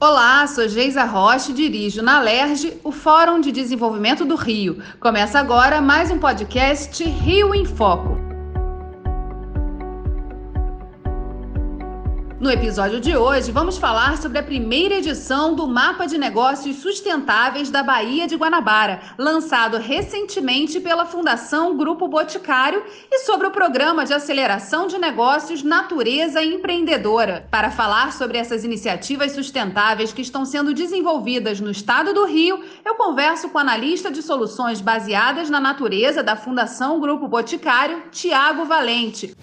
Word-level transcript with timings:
Olá, 0.00 0.46
sou 0.46 0.68
Geisa 0.68 1.02
Rocha 1.02 1.50
e 1.50 1.54
dirijo 1.54 2.02
na 2.02 2.20
LERJ 2.20 2.78
o 2.84 2.92
Fórum 2.92 3.40
de 3.40 3.50
Desenvolvimento 3.50 4.24
do 4.24 4.36
Rio. 4.36 4.80
Começa 5.00 5.40
agora 5.40 5.80
mais 5.80 6.08
um 6.08 6.20
podcast 6.20 7.02
Rio 7.02 7.52
em 7.52 7.64
Foco. 7.64 8.17
No 12.40 12.52
episódio 12.52 13.00
de 13.00 13.16
hoje, 13.16 13.50
vamos 13.50 13.78
falar 13.78 14.16
sobre 14.16 14.38
a 14.38 14.42
primeira 14.44 14.94
edição 14.94 15.56
do 15.56 15.66
Mapa 15.66 16.06
de 16.06 16.16
Negócios 16.16 16.76
Sustentáveis 16.76 17.68
da 17.68 17.82
Baía 17.82 18.28
de 18.28 18.36
Guanabara, 18.36 19.00
lançado 19.18 19.76
recentemente 19.76 20.78
pela 20.78 21.04
Fundação 21.04 21.76
Grupo 21.76 22.06
Boticário, 22.06 22.84
e 23.10 23.18
sobre 23.24 23.48
o 23.48 23.50
Programa 23.50 24.04
de 24.04 24.14
Aceleração 24.14 24.86
de 24.86 24.98
Negócios 24.98 25.64
Natureza 25.64 26.40
Empreendedora. 26.40 27.48
Para 27.50 27.72
falar 27.72 28.12
sobre 28.12 28.38
essas 28.38 28.62
iniciativas 28.62 29.32
sustentáveis 29.32 30.12
que 30.12 30.22
estão 30.22 30.44
sendo 30.44 30.72
desenvolvidas 30.72 31.58
no 31.58 31.72
estado 31.72 32.14
do 32.14 32.24
Rio, 32.24 32.62
eu 32.84 32.94
converso 32.94 33.48
com 33.48 33.58
o 33.58 33.60
analista 33.60 34.12
de 34.12 34.22
soluções 34.22 34.80
baseadas 34.80 35.50
na 35.50 35.58
natureza 35.58 36.22
da 36.22 36.36
Fundação 36.36 37.00
Grupo 37.00 37.26
Boticário, 37.26 38.04
Tiago 38.12 38.64
Valente. 38.64 39.34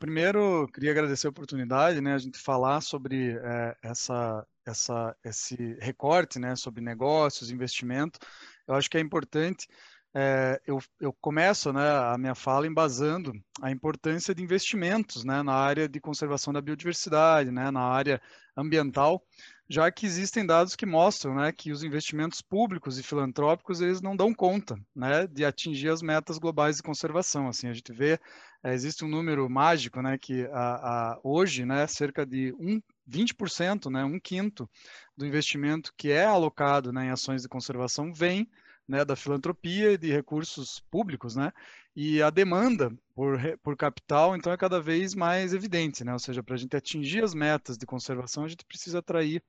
Primeiro, 0.00 0.66
queria 0.72 0.92
agradecer 0.92 1.26
a 1.26 1.30
oportunidade, 1.30 2.00
né, 2.00 2.14
a 2.14 2.18
gente 2.18 2.38
falar 2.38 2.80
sobre 2.80 3.36
é, 3.36 3.76
essa, 3.82 4.46
essa, 4.64 5.14
esse 5.22 5.76
recorte, 5.78 6.38
né, 6.38 6.56
sobre 6.56 6.80
negócios, 6.80 7.50
investimento. 7.50 8.18
Eu 8.66 8.76
acho 8.76 8.88
que 8.88 8.96
é 8.96 9.00
importante. 9.00 9.68
É, 10.14 10.58
eu, 10.66 10.78
eu 10.98 11.12
começo, 11.20 11.70
né, 11.70 11.86
a 11.86 12.16
minha 12.16 12.34
fala 12.34 12.66
embasando 12.66 13.30
a 13.60 13.70
importância 13.70 14.34
de 14.34 14.42
investimentos, 14.42 15.22
né, 15.22 15.42
na 15.42 15.52
área 15.52 15.86
de 15.86 16.00
conservação 16.00 16.50
da 16.50 16.62
biodiversidade, 16.62 17.50
né, 17.50 17.70
na 17.70 17.82
área 17.82 18.22
ambiental, 18.56 19.22
já 19.70 19.88
que 19.88 20.04
existem 20.04 20.44
dados 20.44 20.74
que 20.74 20.84
mostram 20.84 21.36
né, 21.36 21.52
que 21.52 21.70
os 21.70 21.84
investimentos 21.84 22.42
públicos 22.42 22.98
e 22.98 23.04
filantrópicos 23.04 23.80
eles 23.80 24.02
não 24.02 24.16
dão 24.16 24.34
conta 24.34 24.76
né, 24.92 25.28
de 25.28 25.44
atingir 25.44 25.90
as 25.90 26.02
metas 26.02 26.38
globais 26.38 26.78
de 26.78 26.82
conservação. 26.82 27.46
Assim, 27.46 27.68
a 27.68 27.72
gente 27.72 27.92
vê, 27.92 28.18
é, 28.64 28.74
existe 28.74 29.04
um 29.04 29.08
número 29.08 29.48
mágico 29.48 30.02
né, 30.02 30.18
que 30.18 30.44
a, 30.46 31.12
a, 31.12 31.20
hoje 31.22 31.64
né, 31.64 31.86
cerca 31.86 32.26
de 32.26 32.52
um, 32.58 32.82
20%, 33.08 33.88
né, 33.92 34.04
um 34.04 34.18
quinto 34.18 34.68
do 35.16 35.24
investimento 35.24 35.94
que 35.96 36.10
é 36.10 36.24
alocado 36.24 36.92
né, 36.92 37.06
em 37.06 37.10
ações 37.10 37.42
de 37.42 37.48
conservação 37.48 38.12
vem 38.12 38.50
né, 38.88 39.04
da 39.04 39.14
filantropia 39.14 39.92
e 39.92 39.98
de 39.98 40.10
recursos 40.10 40.80
públicos, 40.90 41.36
né? 41.36 41.52
E 41.94 42.20
a 42.20 42.28
demanda 42.28 42.92
por, 43.14 43.38
por 43.62 43.76
capital, 43.76 44.34
então, 44.34 44.52
é 44.52 44.56
cada 44.56 44.80
vez 44.80 45.14
mais 45.14 45.54
evidente, 45.54 46.02
né? 46.02 46.12
Ou 46.12 46.18
seja, 46.18 46.42
para 46.42 46.56
a 46.56 46.58
gente 46.58 46.76
atingir 46.76 47.22
as 47.22 47.34
metas 47.34 47.78
de 47.78 47.86
conservação, 47.86 48.44
a 48.44 48.48
gente 48.48 48.64
precisa 48.64 48.98
atrair 48.98 49.44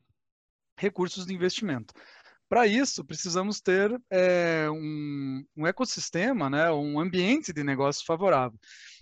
recursos 0.78 1.26
de 1.26 1.34
investimento. 1.34 1.94
Para 2.52 2.68
isso, 2.68 3.06
precisamos 3.06 3.62
ter 3.62 3.98
é, 4.10 4.70
um, 4.70 5.42
um, 5.56 5.66
ecossistema, 5.66 6.50
né, 6.50 6.70
um 6.70 7.00
ambiente 7.00 7.54
de 7.54 7.64
negócio 7.64 8.06
favorável. 8.06 8.60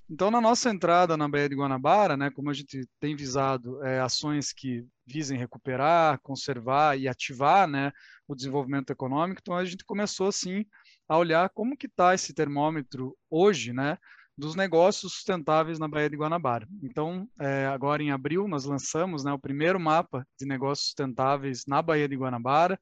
Então, 0.08 0.30
na 0.30 0.40
nossa 0.40 0.70
entrada 0.70 1.18
na 1.18 1.28
Baía 1.28 1.50
de 1.50 1.56
Guanabara, 1.56 2.16
né, 2.16 2.30
como 2.30 2.50
a 2.50 2.54
gente 2.54 2.88
tem 3.00 3.16
visado 3.16 3.84
é, 3.84 4.00
ações 4.00 4.54
que 4.54 4.86
visem 5.06 5.38
recuperar, 5.38 6.20
conservar 6.22 7.00
e 7.00 7.08
ativar 7.08 7.68
né, 7.68 7.92
o 8.28 8.36
desenvolvimento 8.36 8.92
econômico, 8.92 9.40
então 9.42 9.56
a 9.56 9.66
gente 9.66 9.84
começou, 9.84 10.28
assim, 10.28 10.64
a 11.08 11.18
olhar 11.18 11.50
como 11.50 11.76
que 11.76 11.88
está 11.88 12.14
esse 12.14 12.34
termômetro 12.36 13.18
hoje, 13.32 13.74
né, 13.74 13.98
dos 14.40 14.56
negócios 14.56 15.14
sustentáveis 15.14 15.78
na 15.78 15.88
Baía 15.88 16.10
de 16.10 16.16
Guanabara. 16.16 16.68
Então, 16.82 17.28
é, 17.40 17.66
agora 17.68 18.02
em 18.02 18.12
abril, 18.12 18.48
nós 18.48 18.66
lançamos 18.66 19.24
né, 19.24 19.32
o 19.32 19.40
primeiro 19.40 19.80
mapa 19.80 20.26
de 20.40 20.48
negócios 20.48 20.88
sustentáveis 20.88 21.66
na 21.68 21.82
Baía 21.82 22.08
de 22.08 22.16
Guanabara. 22.16 22.80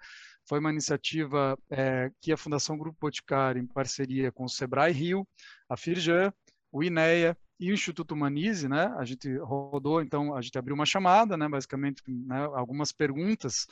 Foi 0.48 0.60
uma 0.60 0.72
iniciativa 0.72 1.58
é, 1.70 2.12
que 2.22 2.32
a 2.32 2.38
Fundação 2.38 2.78
Grupo 2.78 2.98
Boticário, 3.02 3.62
em 3.62 3.68
parceria 3.68 4.32
com 4.32 4.46
o 4.46 4.50
Sebrae 4.50 4.94
Rio, 4.94 5.28
a 5.68 5.76
Firjan, 5.76 6.32
o 6.72 6.84
INEA 6.84 7.36
e 7.60 7.72
o 7.72 7.74
Instituto 7.74 8.14
Humanize, 8.14 8.70
né? 8.70 8.94
A 8.98 9.04
gente 9.04 9.36
rodou, 9.38 10.02
então, 10.02 10.36
a 10.36 10.42
gente 10.42 10.58
abriu 10.58 10.76
uma 10.76 10.86
chamada, 10.86 11.36
né? 11.36 11.50
Basicamente, 11.50 12.04
né, 12.08 12.46
algumas 12.54 12.92
perguntas 12.92 13.66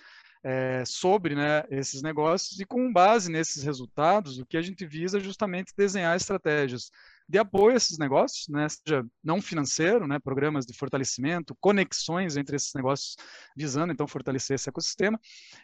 é, 0.44 0.84
sobre 0.85 1.35
né, 1.35 1.63
esses 1.69 2.02
negócios 2.02 2.59
e 2.59 2.66
com 2.66 2.91
base 2.91 3.31
nesses 3.31 3.63
resultados, 3.63 4.38
o 4.38 4.46
que 4.46 4.57
a 4.57 4.62
gente 4.62 4.85
visa 4.85 5.17
é 5.17 5.22
justamente 5.22 5.73
desenhar 5.75 6.16
estratégias 6.16 6.91
de 7.28 7.38
apoio 7.38 7.74
a 7.74 7.78
esses 7.78 7.97
negócios, 7.97 8.47
né, 8.47 8.68
seja 8.69 9.06
não 9.24 9.41
financeiro, 9.41 10.08
né, 10.08 10.19
programas 10.19 10.66
de 10.66 10.74
fortalecimento, 10.74 11.56
conexões 11.59 12.38
entre 12.38 12.56
esses 12.56 12.74
negócios, 12.74 13.16
visando 13.56 13.91
então 13.91 14.08
fortalecer 14.08 14.56
esse 14.56 14.69
ecossistema, 14.69 15.19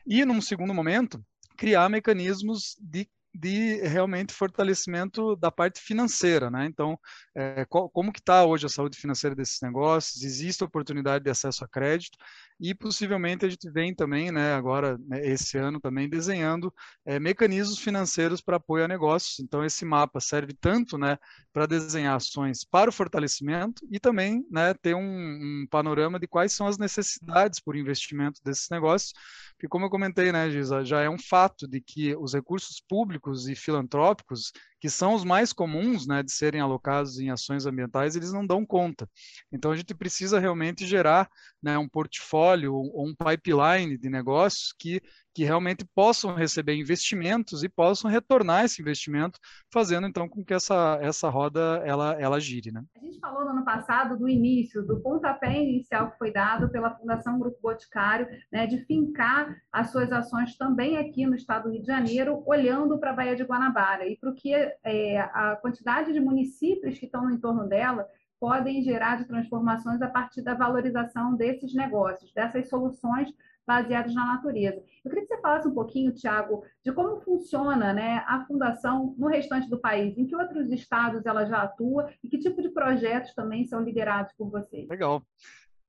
e 0.06 0.26
num 0.26 0.42
segundo 0.42 0.74
momento 0.74 1.24
criar 1.58 1.90
mecanismos 1.90 2.76
de 2.80 3.08
de 3.34 3.78
realmente 3.88 4.34
fortalecimento 4.34 5.36
da 5.38 5.50
parte 5.50 5.80
financeira, 5.80 6.52
né? 6.52 6.66
Então, 6.66 7.00
é, 7.36 7.66
como 7.66 8.12
que 8.12 8.20
está 8.20 8.44
hoje 8.46 8.66
a 8.66 8.70
saúde 8.70 8.98
financeira 8.98 9.36
desses 9.36 9.62
negócios? 9.62 10.22
Existe 10.22 10.64
oportunidade 10.64 11.24
de 11.24 11.30
acesso 11.30 11.64
a 11.64 11.68
crédito? 11.68 12.18
E 12.62 12.76
possivelmente 12.76 13.44
a 13.44 13.50
gente 13.50 13.68
vem 13.72 13.94
também, 13.94 14.32
né, 14.32 14.54
agora 14.54 14.96
né, 15.08 15.26
esse 15.26 15.58
ano 15.58 15.80
também 15.80 16.08
desenhando 16.08 16.72
é, 17.04 17.20
mecanismos 17.20 17.80
financeiros 17.80 18.40
para 18.40 18.58
apoio 18.58 18.86
a 18.86 18.88
negócios. 18.88 19.40
Então 19.40 19.66
esse 19.66 19.84
mapa 19.84 20.20
serve 20.20 20.54
tanto, 20.54 20.96
né, 20.96 21.18
para 21.52 21.66
desenhar 21.66 22.16
ações 22.16 22.64
para 22.64 22.92
o 22.92 22.94
fortalecimento 22.94 23.84
e 23.92 24.00
também, 24.00 24.46
né, 24.52 24.76
ter 24.76 24.96
um, 24.96 25.02
um, 25.02 25.68
panorama 25.72 26.20
de 26.20 26.28
quais 26.28 26.54
são 26.54 26.68
as 26.68 26.78
necessidades 26.78 27.60
por 27.60 27.76
investimento 27.76 28.40
desses 28.44 28.70
negócios, 28.70 29.12
que 29.60 29.68
como 29.68 29.86
eu 29.86 29.90
comentei, 29.90 30.32
né, 30.32 30.50
Giza, 30.52 30.86
já 30.86 31.02
é 31.02 31.10
um 31.10 31.18
fato 31.18 31.68
de 31.68 31.82
que 31.82 32.16
os 32.16 32.34
recursos 32.34 32.80
públicos 32.88 33.50
e 33.50 33.56
filantrópicos 33.56 34.52
que 34.82 34.90
são 34.90 35.14
os 35.14 35.24
mais 35.24 35.54
comuns 35.54 36.08
né, 36.08 36.24
de 36.24 36.32
serem 36.32 36.60
alocados 36.60 37.20
em 37.20 37.30
ações 37.30 37.68
ambientais, 37.68 38.16
eles 38.16 38.34
não 38.34 38.46
dão 38.46 38.66
conta. 38.66 39.08
Então, 39.52 39.72
a 39.72 39.76
gente 39.76 39.94
precisa 39.94 40.40
realmente 40.40 40.88
gerar 40.88 41.30
né, 41.62 41.78
um 41.78 41.88
portfólio 41.88 42.51
ou 42.68 43.08
um 43.08 43.14
pipeline 43.16 43.98
de 43.98 44.10
negócios 44.10 44.74
que 44.78 45.02
que 45.34 45.44
realmente 45.44 45.86
possam 45.96 46.36
receber 46.36 46.76
investimentos 46.76 47.64
e 47.64 47.70
possam 47.70 48.10
retornar 48.10 48.66
esse 48.66 48.82
investimento, 48.82 49.40
fazendo 49.72 50.08
então 50.08 50.28
com 50.28 50.44
que 50.44 50.54
essa, 50.54 50.98
essa 51.02 51.30
roda 51.30 51.82
ela, 51.86 52.20
ela 52.20 52.40
gire. 52.40 52.72
Né? 52.72 52.84
A 52.96 53.06
gente 53.06 53.20
falou 53.20 53.46
no 53.46 53.52
ano 53.52 53.66
passado 53.66 54.18
do 54.18 54.28
início, 54.28 54.86
do 54.86 55.00
pontapé 55.00 55.62
inicial 55.62 56.12
que 56.12 56.18
foi 56.18 56.32
dado 56.32 56.70
pela 56.70 56.96
Fundação 56.98 57.40
Grupo 57.40 57.58
Boticário, 57.62 58.28
né, 58.52 58.68
de 58.68 58.80
fincar 58.86 59.56
as 59.72 59.92
suas 59.92 60.12
ações 60.12 60.58
também 60.58 60.98
aqui 60.98 61.26
no 61.26 61.36
estado 61.36 61.64
do 61.64 61.72
Rio 61.72 61.82
de 61.82 61.88
Janeiro, 61.88 62.44
olhando 62.46 63.00
para 63.00 63.12
a 63.12 63.16
Baía 63.16 63.36
de 63.36 63.44
Guanabara 63.44 64.06
e 64.08 64.18
para 64.18 64.32
o 64.32 64.36
que 64.36 64.54
é, 64.54 65.20
a 65.20 65.58
quantidade 65.62 66.12
de 66.12 66.20
municípios 66.20 66.98
que 66.98 67.06
estão 67.06 67.24
no 67.24 67.32
entorno 67.32 67.68
dela 67.68 68.06
podem 68.42 68.82
gerar 68.82 69.18
de 69.18 69.26
transformações 69.26 70.02
a 70.02 70.08
partir 70.08 70.42
da 70.42 70.56
valorização 70.56 71.36
desses 71.36 71.76
negócios, 71.76 72.34
dessas 72.34 72.68
soluções 72.68 73.32
baseados 73.68 74.16
na 74.16 74.26
natureza. 74.26 74.84
Eu 75.06 75.12
queria 75.12 75.28
que 75.28 75.36
você 75.36 75.40
falasse 75.40 75.68
um 75.68 75.74
pouquinho, 75.76 76.12
Tiago, 76.12 76.64
de 76.84 76.92
como 76.92 77.22
funciona 77.22 77.94
né, 77.94 78.24
a 78.28 78.44
fundação 78.48 79.14
no 79.16 79.28
restante 79.28 79.70
do 79.70 79.80
país, 79.80 80.18
em 80.18 80.26
que 80.26 80.36
outros 80.36 80.72
estados 80.72 81.24
ela 81.28 81.46
já 81.46 81.62
atua 81.62 82.10
e 82.24 82.28
que 82.28 82.40
tipo 82.40 82.64
de 82.64 82.70
projetos 82.70 83.36
também 83.36 83.64
são 83.64 83.80
liderados 83.82 84.34
por 84.34 84.50
vocês. 84.50 84.90
Legal. 84.90 85.22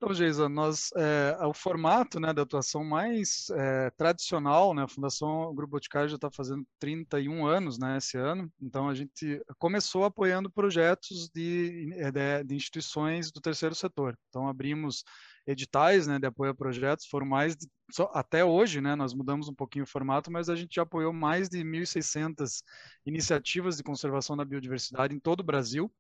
Então, 0.02 0.12
Geisa, 0.12 0.48
nós, 0.48 0.90
é, 0.96 1.46
o 1.46 1.54
formato 1.54 2.18
né, 2.18 2.32
da 2.32 2.42
atuação 2.42 2.82
mais 2.82 3.48
é, 3.50 3.88
tradicional, 3.90 4.74
né, 4.74 4.82
a 4.82 4.88
Fundação 4.88 5.54
Grupo 5.54 5.70
Boticário 5.70 6.08
já 6.08 6.16
está 6.16 6.28
fazendo 6.28 6.66
31 6.80 7.46
anos 7.46 7.78
né, 7.78 7.98
esse 7.98 8.18
ano, 8.18 8.52
então 8.60 8.88
a 8.88 8.94
gente 8.96 9.40
começou 9.60 10.04
apoiando 10.04 10.50
projetos 10.50 11.30
de, 11.32 11.86
de, 12.10 12.44
de 12.44 12.54
instituições 12.56 13.30
do 13.30 13.40
terceiro 13.40 13.76
setor. 13.76 14.18
Então, 14.28 14.48
abrimos 14.48 15.04
editais 15.46 16.06
né, 16.06 16.18
de 16.18 16.26
apoio 16.26 16.52
a 16.52 16.54
projetos, 16.54 17.06
foram 17.06 17.26
mais 17.26 17.56
de, 17.56 17.68
só, 17.90 18.10
até 18.14 18.44
hoje, 18.44 18.80
né, 18.80 18.94
nós 18.94 19.12
mudamos 19.12 19.48
um 19.48 19.54
pouquinho 19.54 19.84
o 19.84 19.88
formato, 19.88 20.30
mas 20.30 20.48
a 20.48 20.56
gente 20.56 20.76
já 20.76 20.82
apoiou 20.82 21.12
mais 21.12 21.48
de 21.48 21.58
1.600 21.58 22.62
iniciativas 23.04 23.76
de 23.76 23.82
conservação 23.82 24.36
da 24.36 24.44
biodiversidade 24.44 25.14
em 25.14 25.18
todo 25.18 25.40
o 25.40 25.44
Brasil. 25.44 25.92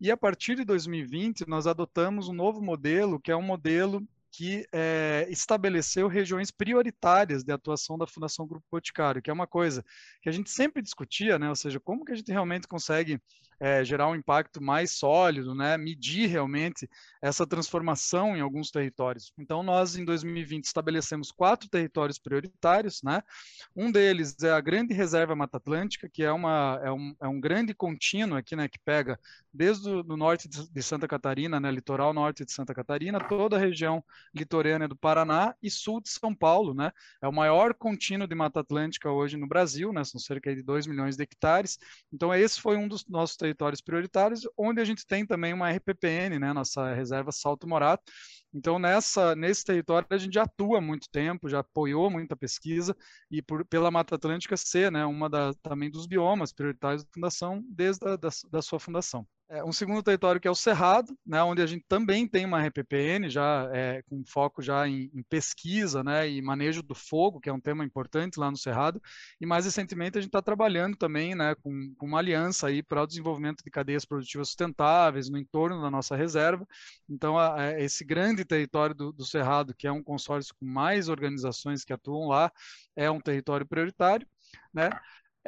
E 0.00 0.10
a 0.10 0.16
partir 0.16 0.56
de 0.56 0.64
2020, 0.64 1.46
nós 1.48 1.66
adotamos 1.66 2.28
um 2.28 2.34
novo 2.34 2.62
modelo, 2.62 3.20
que 3.20 3.30
é 3.30 3.36
um 3.36 3.42
modelo 3.42 4.06
que 4.30 4.66
é, 4.72 5.26
estabeleceu 5.30 6.06
regiões 6.06 6.50
prioritárias 6.50 7.42
de 7.42 7.52
atuação 7.52 7.96
da 7.96 8.06
Fundação 8.06 8.46
Grupo 8.46 8.66
Boticário, 8.70 9.22
que 9.22 9.30
é 9.30 9.32
uma 9.32 9.46
coisa 9.46 9.84
que 10.22 10.28
a 10.28 10.32
gente 10.32 10.50
sempre 10.50 10.82
discutia, 10.82 11.38
né? 11.38 11.48
ou 11.48 11.56
seja, 11.56 11.80
como 11.80 12.04
que 12.04 12.12
a 12.12 12.16
gente 12.16 12.30
realmente 12.30 12.68
consegue 12.68 13.20
é, 13.60 13.84
gerar 13.84 14.08
um 14.08 14.14
impacto 14.14 14.62
mais 14.62 14.92
sólido, 14.92 15.54
né, 15.54 15.76
medir 15.76 16.26
realmente 16.26 16.88
essa 17.20 17.46
transformação 17.46 18.36
em 18.36 18.40
alguns 18.40 18.70
territórios. 18.70 19.32
Então, 19.36 19.62
nós, 19.62 19.96
em 19.96 20.04
2020, 20.04 20.64
estabelecemos 20.64 21.32
quatro 21.32 21.68
territórios 21.68 22.18
prioritários. 22.18 23.02
Né? 23.02 23.22
Um 23.74 23.90
deles 23.90 24.36
é 24.42 24.50
a 24.50 24.60
Grande 24.60 24.94
Reserva 24.94 25.34
Mata 25.34 25.56
Atlântica, 25.56 26.08
que 26.08 26.22
é, 26.22 26.30
uma, 26.30 26.80
é, 26.82 26.90
um, 26.92 27.14
é 27.20 27.28
um 27.28 27.40
grande 27.40 27.74
contínuo 27.74 28.38
aqui, 28.38 28.54
né, 28.54 28.68
que 28.68 28.78
pega 28.78 29.18
desde 29.52 29.88
o 29.88 30.16
norte 30.16 30.48
de 30.48 30.82
Santa 30.82 31.08
Catarina, 31.08 31.58
né, 31.58 31.70
litoral 31.70 32.12
norte 32.12 32.44
de 32.44 32.52
Santa 32.52 32.72
Catarina, 32.72 33.18
toda 33.18 33.56
a 33.56 33.58
região 33.58 34.04
litorânea 34.32 34.86
do 34.86 34.96
Paraná 34.96 35.54
e 35.60 35.70
sul 35.70 36.00
de 36.00 36.10
São 36.10 36.34
Paulo. 36.34 36.74
Né? 36.74 36.92
É 37.20 37.26
o 37.26 37.32
maior 37.32 37.74
contínuo 37.74 38.28
de 38.28 38.34
Mata 38.34 38.60
Atlântica 38.60 39.10
hoje 39.10 39.36
no 39.36 39.48
Brasil, 39.48 39.92
né? 39.92 40.04
são 40.04 40.20
cerca 40.20 40.54
de 40.54 40.62
2 40.62 40.86
milhões 40.86 41.16
de 41.16 41.22
hectares. 41.24 41.78
Então, 42.12 42.32
esse 42.32 42.60
foi 42.60 42.76
um 42.76 42.86
dos 42.86 43.06
nossos 43.08 43.36
territórios 43.36 43.47
prioritários, 43.84 44.42
onde 44.56 44.80
a 44.80 44.84
gente 44.84 45.06
tem 45.06 45.26
também 45.26 45.52
uma 45.52 45.70
RPPN, 45.70 46.38
né? 46.38 46.52
nossa 46.52 46.94
reserva 46.94 47.32
Salto 47.32 47.66
Morato. 47.68 48.02
Então, 48.52 48.78
nessa, 48.78 49.36
nesse 49.36 49.64
território, 49.64 50.06
a 50.10 50.18
gente 50.18 50.34
já 50.34 50.44
atua 50.44 50.78
há 50.78 50.80
muito 50.80 51.08
tempo, 51.10 51.48
já 51.48 51.60
apoiou 51.60 52.10
muita 52.10 52.34
pesquisa, 52.36 52.96
e 53.30 53.42
por, 53.42 53.64
pela 53.66 53.90
Mata 53.90 54.14
Atlântica 54.14 54.56
ser 54.56 54.90
né, 54.90 55.04
uma 55.04 55.28
da, 55.28 55.52
também 55.62 55.90
dos 55.90 56.06
biomas 56.06 56.52
prioritários 56.52 57.04
da 57.04 57.10
Fundação, 57.12 57.62
desde 57.68 58.08
a 58.08 58.16
da, 58.16 58.28
da 58.50 58.62
sua 58.62 58.80
fundação. 58.80 59.26
É, 59.50 59.64
um 59.64 59.72
segundo 59.72 60.02
território 60.02 60.38
que 60.38 60.46
é 60.46 60.50
o 60.50 60.54
Cerrado, 60.54 61.16
né, 61.24 61.42
onde 61.42 61.62
a 61.62 61.66
gente 61.66 61.82
também 61.88 62.28
tem 62.28 62.44
uma 62.44 62.60
RPPN, 62.60 63.30
já 63.30 63.66
é, 63.72 64.02
com 64.02 64.22
foco 64.26 64.60
já 64.60 64.86
em, 64.86 65.10
em, 65.14 65.22
pesquisa 65.22 66.04
né, 66.04 66.28
e 66.28 66.42
manejo 66.42 66.82
do 66.82 66.94
fogo, 66.94 67.40
que 67.40 67.48
é 67.48 67.52
um 67.52 67.60
tema 67.60 67.82
importante 67.82 68.38
lá 68.38 68.50
no 68.50 68.58
Cerrado, 68.58 69.00
e 69.40 69.46
mais 69.46 69.64
recentemente 69.64 70.18
a 70.18 70.20
gente 70.20 70.28
está 70.28 70.42
trabalhando 70.42 70.98
também 70.98 71.34
né, 71.34 71.54
com, 71.62 71.94
com, 71.96 72.06
uma 72.06 72.18
aliança 72.18 72.66
aí 72.66 72.82
para 72.82 73.02
o 73.02 73.06
desenvolvimento 73.06 73.64
de 73.64 73.70
cadeias 73.70 74.04
produtivas 74.04 74.48
sustentáveis 74.48 75.30
no 75.30 75.38
entorno 75.38 75.80
da 75.80 75.90
nossa 75.90 76.14
reserva. 76.14 76.66
Então, 77.08 77.38
a, 77.38 77.58
a, 77.58 77.80
esse 77.80 78.04
grande 78.04 78.44
território 78.44 78.94
do, 78.94 79.12
do 79.12 79.24
Cerrado, 79.24 79.74
que 79.74 79.86
é 79.86 79.92
um 79.92 80.02
consórcio 80.02 80.54
com 80.60 80.66
mais 80.66 81.08
organizações 81.08 81.84
que 81.84 81.92
atuam 81.94 82.28
lá, 82.28 82.52
é 82.94 83.10
um 83.10 83.20
território 83.20 83.66
prioritário. 83.66 84.26
Né? 84.74 84.90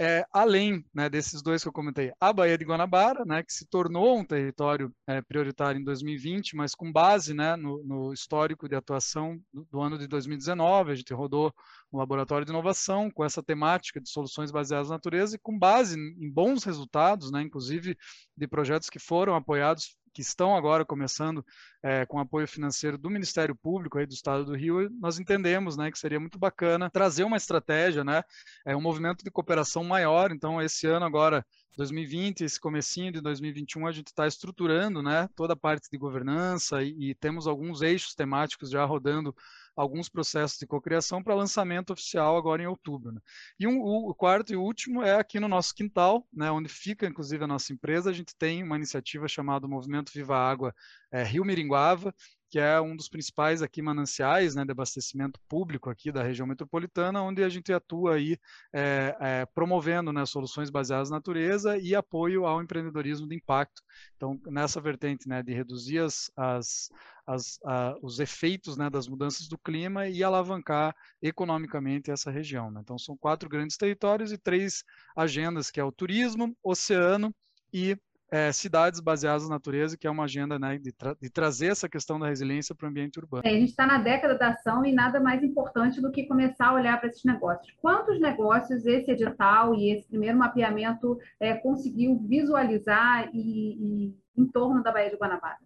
É, 0.00 0.24
além 0.32 0.82
né, 0.94 1.10
desses 1.10 1.42
dois 1.42 1.62
que 1.62 1.68
eu 1.68 1.72
comentei, 1.72 2.10
a 2.18 2.32
Baía 2.32 2.56
de 2.56 2.64
Guanabara, 2.64 3.22
né, 3.22 3.42
que 3.42 3.52
se 3.52 3.66
tornou 3.66 4.18
um 4.18 4.24
território 4.24 4.90
é, 5.06 5.20
prioritário 5.20 5.78
em 5.78 5.84
2020, 5.84 6.56
mas 6.56 6.74
com 6.74 6.90
base 6.90 7.34
né, 7.34 7.54
no, 7.54 7.84
no, 7.84 8.10
histórico 8.10 8.66
de 8.66 8.74
atuação 8.74 9.38
do, 9.52 9.66
do, 9.70 9.78
ano 9.78 9.98
de 9.98 10.06
2019, 10.06 10.90
a 10.90 10.94
gente 10.94 11.12
rodou 11.12 11.52
um 11.92 11.98
laboratório 11.98 12.46
de 12.46 12.50
inovação 12.50 13.10
com 13.10 13.22
essa 13.22 13.42
temática 13.42 14.00
de 14.00 14.08
soluções 14.08 14.50
baseadas 14.50 14.88
na 14.88 14.94
natureza 14.94 15.36
e 15.36 15.38
com 15.38 15.58
base 15.58 15.98
em 15.98 16.30
bons 16.30 16.64
resultados, 16.64 17.30
né, 17.30 17.42
inclusive 17.42 17.94
de 18.34 18.48
projetos 18.48 18.88
que 18.88 18.98
foram 18.98 19.34
apoiados 19.34 19.98
que 20.12 20.22
estão 20.22 20.56
agora 20.56 20.84
começando 20.84 21.44
é, 21.82 22.04
com 22.06 22.18
apoio 22.18 22.46
financeiro 22.46 22.98
do 22.98 23.10
Ministério 23.10 23.54
Público 23.54 23.98
aí 23.98 24.06
do 24.06 24.12
Estado 24.12 24.44
do 24.44 24.54
Rio, 24.56 24.90
nós 25.00 25.18
entendemos, 25.18 25.76
né, 25.76 25.90
que 25.90 25.98
seria 25.98 26.20
muito 26.20 26.38
bacana 26.38 26.90
trazer 26.90 27.24
uma 27.24 27.36
estratégia, 27.36 28.04
né, 28.04 28.22
é 28.64 28.76
um 28.76 28.80
movimento 28.80 29.24
de 29.24 29.30
cooperação 29.30 29.84
maior. 29.84 30.32
Então, 30.32 30.60
esse 30.60 30.86
ano 30.86 31.04
agora 31.06 31.44
2020, 31.76 32.42
esse 32.42 32.60
comecinho 32.60 33.12
de 33.12 33.20
2021, 33.20 33.86
a 33.86 33.92
gente 33.92 34.08
está 34.08 34.26
estruturando, 34.26 35.02
né, 35.02 35.28
toda 35.34 35.54
a 35.54 35.56
parte 35.56 35.88
de 35.90 35.96
governança 35.96 36.82
e, 36.82 37.10
e 37.10 37.14
temos 37.14 37.46
alguns 37.46 37.82
eixos 37.82 38.14
temáticos 38.14 38.70
já 38.70 38.84
rodando 38.84 39.34
alguns 39.80 40.08
processos 40.08 40.58
de 40.58 40.66
cocriação 40.66 41.22
para 41.22 41.34
lançamento 41.34 41.92
oficial 41.92 42.36
agora 42.36 42.62
em 42.62 42.66
outubro. 42.66 43.12
Né? 43.12 43.20
E 43.58 43.66
um, 43.66 43.80
o 43.80 44.14
quarto 44.14 44.52
e 44.52 44.56
último 44.56 45.02
é 45.02 45.14
aqui 45.14 45.40
no 45.40 45.48
nosso 45.48 45.74
quintal, 45.74 46.26
né, 46.32 46.50
onde 46.50 46.68
fica 46.68 47.06
inclusive 47.06 47.42
a 47.42 47.46
nossa 47.46 47.72
empresa. 47.72 48.10
A 48.10 48.12
gente 48.12 48.36
tem 48.36 48.62
uma 48.62 48.76
iniciativa 48.76 49.26
chamada 49.26 49.66
Movimento 49.66 50.12
Viva 50.12 50.36
Água 50.36 50.74
é, 51.10 51.22
Rio 51.22 51.44
Miringuava, 51.44 52.14
que 52.50 52.58
é 52.58 52.80
um 52.80 52.96
dos 52.96 53.08
principais 53.08 53.62
aqui 53.62 53.80
mananciais 53.80 54.56
né, 54.56 54.64
de 54.64 54.72
abastecimento 54.72 55.38
público 55.48 55.88
aqui 55.88 56.10
da 56.10 56.22
região 56.22 56.48
metropolitana, 56.48 57.22
onde 57.22 57.44
a 57.44 57.48
gente 57.48 57.72
atua 57.72 58.16
aí 58.16 58.36
é, 58.72 59.16
é, 59.20 59.46
promovendo 59.46 60.12
né, 60.12 60.26
soluções 60.26 60.68
baseadas 60.68 61.10
na 61.10 61.16
natureza 61.16 61.78
e 61.78 61.94
apoio 61.94 62.44
ao 62.46 62.60
empreendedorismo 62.60 63.28
de 63.28 63.36
impacto. 63.36 63.80
Então, 64.16 64.38
nessa 64.46 64.80
vertente 64.80 65.28
né, 65.28 65.44
de 65.44 65.54
reduzir 65.54 66.00
as, 66.00 66.28
as, 66.36 66.90
as, 67.24 67.58
a, 67.64 67.94
os 68.02 68.18
efeitos 68.18 68.76
né, 68.76 68.90
das 68.90 69.06
mudanças 69.06 69.46
do 69.46 69.56
clima 69.56 70.08
e 70.08 70.24
alavancar 70.24 70.94
economicamente 71.22 72.10
essa 72.10 72.32
região. 72.32 72.68
Né? 72.70 72.80
Então, 72.82 72.98
são 72.98 73.16
quatro 73.16 73.48
grandes 73.48 73.76
territórios 73.76 74.32
e 74.32 74.38
três 74.38 74.82
agendas, 75.16 75.70
que 75.70 75.78
é 75.78 75.84
o 75.84 75.92
turismo, 75.92 76.56
oceano 76.64 77.32
e 77.72 77.96
é, 78.30 78.52
cidades 78.52 79.00
baseadas 79.00 79.44
na 79.44 79.56
natureza, 79.56 79.96
que 79.96 80.06
é 80.06 80.10
uma 80.10 80.24
agenda 80.24 80.58
né, 80.58 80.78
de, 80.78 80.92
tra 80.92 81.16
de, 81.20 81.28
trazer 81.28 81.66
essa 81.66 81.88
questão 81.88 82.18
da 82.18 82.28
resiliência 82.28 82.74
para 82.74 82.86
o 82.86 82.88
ambiente 82.88 83.18
urbano. 83.18 83.42
É, 83.44 83.50
a 83.50 83.54
gente 83.54 83.70
está 83.70 83.86
na 83.86 83.98
década 83.98 84.38
da 84.38 84.50
ação 84.50 84.84
e 84.84 84.92
nada 84.92 85.18
mais 85.20 85.42
importante 85.42 86.00
do 86.00 86.12
que 86.12 86.26
começar 86.26 86.68
a 86.68 86.74
olhar 86.74 86.98
para 86.98 87.08
esses 87.08 87.24
negócios. 87.24 87.74
Quantos 87.80 88.20
negócios 88.20 88.86
esse 88.86 89.10
edital 89.10 89.74
e 89.74 89.92
esse 89.92 90.06
primeiro 90.06 90.38
mapeamento 90.38 91.18
é, 91.40 91.54
conseguiu 91.54 92.18
visualizar 92.26 93.28
e, 93.32 94.08
e, 94.08 94.14
em 94.36 94.46
torno 94.46 94.82
da 94.82 94.92
Baía 94.92 95.10
de 95.10 95.16
Guanabara? 95.16 95.58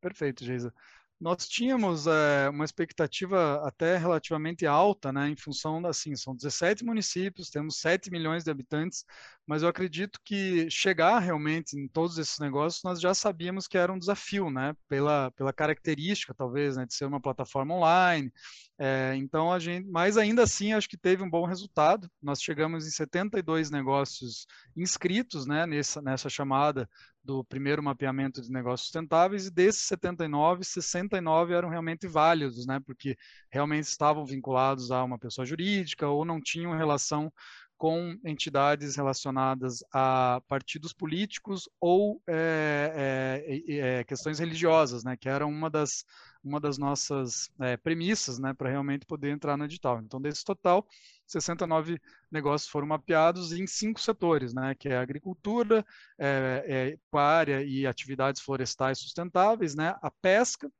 Perfeito, 0.00 0.44
Geisa 0.44 0.72
nós 1.20 1.46
tínhamos 1.46 2.06
é, 2.06 2.48
uma 2.48 2.64
expectativa 2.64 3.60
até 3.66 3.98
relativamente 3.98 4.66
alta, 4.66 5.12
né, 5.12 5.28
em 5.28 5.36
função 5.36 5.80
da, 5.82 5.90
assim, 5.90 6.16
são 6.16 6.34
17 6.34 6.82
municípios, 6.82 7.50
temos 7.50 7.78
7 7.78 8.10
milhões 8.10 8.42
de 8.42 8.50
habitantes, 8.50 9.04
mas 9.46 9.62
eu 9.62 9.68
acredito 9.68 10.18
que 10.24 10.70
chegar 10.70 11.18
realmente 11.18 11.76
em 11.78 11.86
todos 11.88 12.16
esses 12.16 12.38
negócios, 12.38 12.82
nós 12.82 13.00
já 13.00 13.12
sabíamos 13.12 13.68
que 13.68 13.76
era 13.76 13.92
um 13.92 13.98
desafio, 13.98 14.50
né, 14.50 14.74
pela, 14.88 15.30
pela 15.32 15.52
característica, 15.52 16.34
talvez, 16.34 16.76
né, 16.76 16.86
de 16.86 16.94
ser 16.94 17.04
uma 17.04 17.20
plataforma 17.20 17.74
online, 17.74 18.32
é, 18.78 19.14
então 19.16 19.52
a 19.52 19.58
gente, 19.58 19.86
mas 19.90 20.16
ainda 20.16 20.42
assim, 20.44 20.72
acho 20.72 20.88
que 20.88 20.96
teve 20.96 21.22
um 21.22 21.28
bom 21.28 21.44
resultado, 21.44 22.10
nós 22.22 22.40
chegamos 22.40 22.86
em 22.86 22.90
72 22.90 23.70
negócios 23.70 24.46
inscritos, 24.74 25.44
né, 25.44 25.66
nessa, 25.66 26.00
nessa 26.00 26.30
chamada 26.30 26.88
do 27.22 27.44
primeiro 27.44 27.82
mapeamento 27.82 28.40
de 28.40 28.50
negócios 28.50 28.86
sustentáveis 28.86 29.46
e 29.46 29.50
desses 29.50 29.82
79, 29.82 30.64
69 30.64 31.54
eram 31.54 31.68
realmente 31.68 32.06
válidos, 32.06 32.66
né, 32.66 32.80
porque 32.84 33.16
realmente 33.50 33.84
estavam 33.84 34.24
vinculados 34.24 34.90
a 34.90 35.04
uma 35.04 35.18
pessoa 35.18 35.44
jurídica 35.44 36.08
ou 36.08 36.24
não 36.24 36.40
tinham 36.40 36.76
relação 36.76 37.32
com 37.80 38.14
entidades 38.22 38.94
relacionadas 38.94 39.82
a 39.90 40.42
partidos 40.46 40.92
políticos 40.92 41.66
ou 41.80 42.22
é, 42.28 43.42
é, 43.48 44.00
é, 44.00 44.04
questões 44.04 44.38
religiosas, 44.38 45.02
né, 45.02 45.16
que 45.16 45.30
eram 45.30 45.48
uma 45.48 45.70
das, 45.70 46.04
uma 46.44 46.60
das 46.60 46.76
nossas 46.76 47.50
premissas 47.82 48.38
né, 48.38 48.52
para 48.52 48.68
realmente 48.68 49.06
poder 49.06 49.30
entrar 49.30 49.56
no 49.56 49.64
edital. 49.64 49.98
Então, 50.02 50.20
desse 50.20 50.44
total, 50.44 50.86
69 51.26 51.98
negócios 52.30 52.70
foram 52.70 52.86
mapeados 52.86 53.50
em 53.50 53.66
cinco 53.66 53.98
setores, 53.98 54.52
né, 54.52 54.74
que 54.78 54.90
é 54.90 54.98
agricultura, 54.98 55.82
é, 56.18 56.98
pecuária 57.10 57.62
e 57.62 57.86
atividades 57.86 58.42
florestais 58.42 58.98
sustentáveis, 58.98 59.74
né, 59.74 59.96
a 60.02 60.10
pesca, 60.10 60.70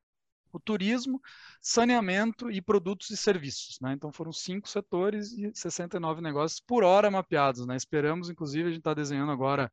o 0.59 0.61
turismo, 0.61 1.21
saneamento 1.61 2.51
e 2.51 2.61
produtos 2.61 3.11
e 3.11 3.17
serviços. 3.17 3.79
Né? 3.81 3.93
Então 3.93 4.13
foram 4.13 4.33
cinco 4.33 4.69
setores 4.69 5.33
e 5.33 5.51
69 5.55 6.21
negócios 6.21 6.61
por 6.61 6.85
hora 6.85 7.11
mapeados. 7.11 7.67
Né? 7.67 7.77
Esperamos, 7.77 8.31
inclusive, 8.31 8.65
a 8.65 8.71
gente 8.71 8.81
está 8.81 8.95
desenhando 8.95 9.33
agora 9.33 9.71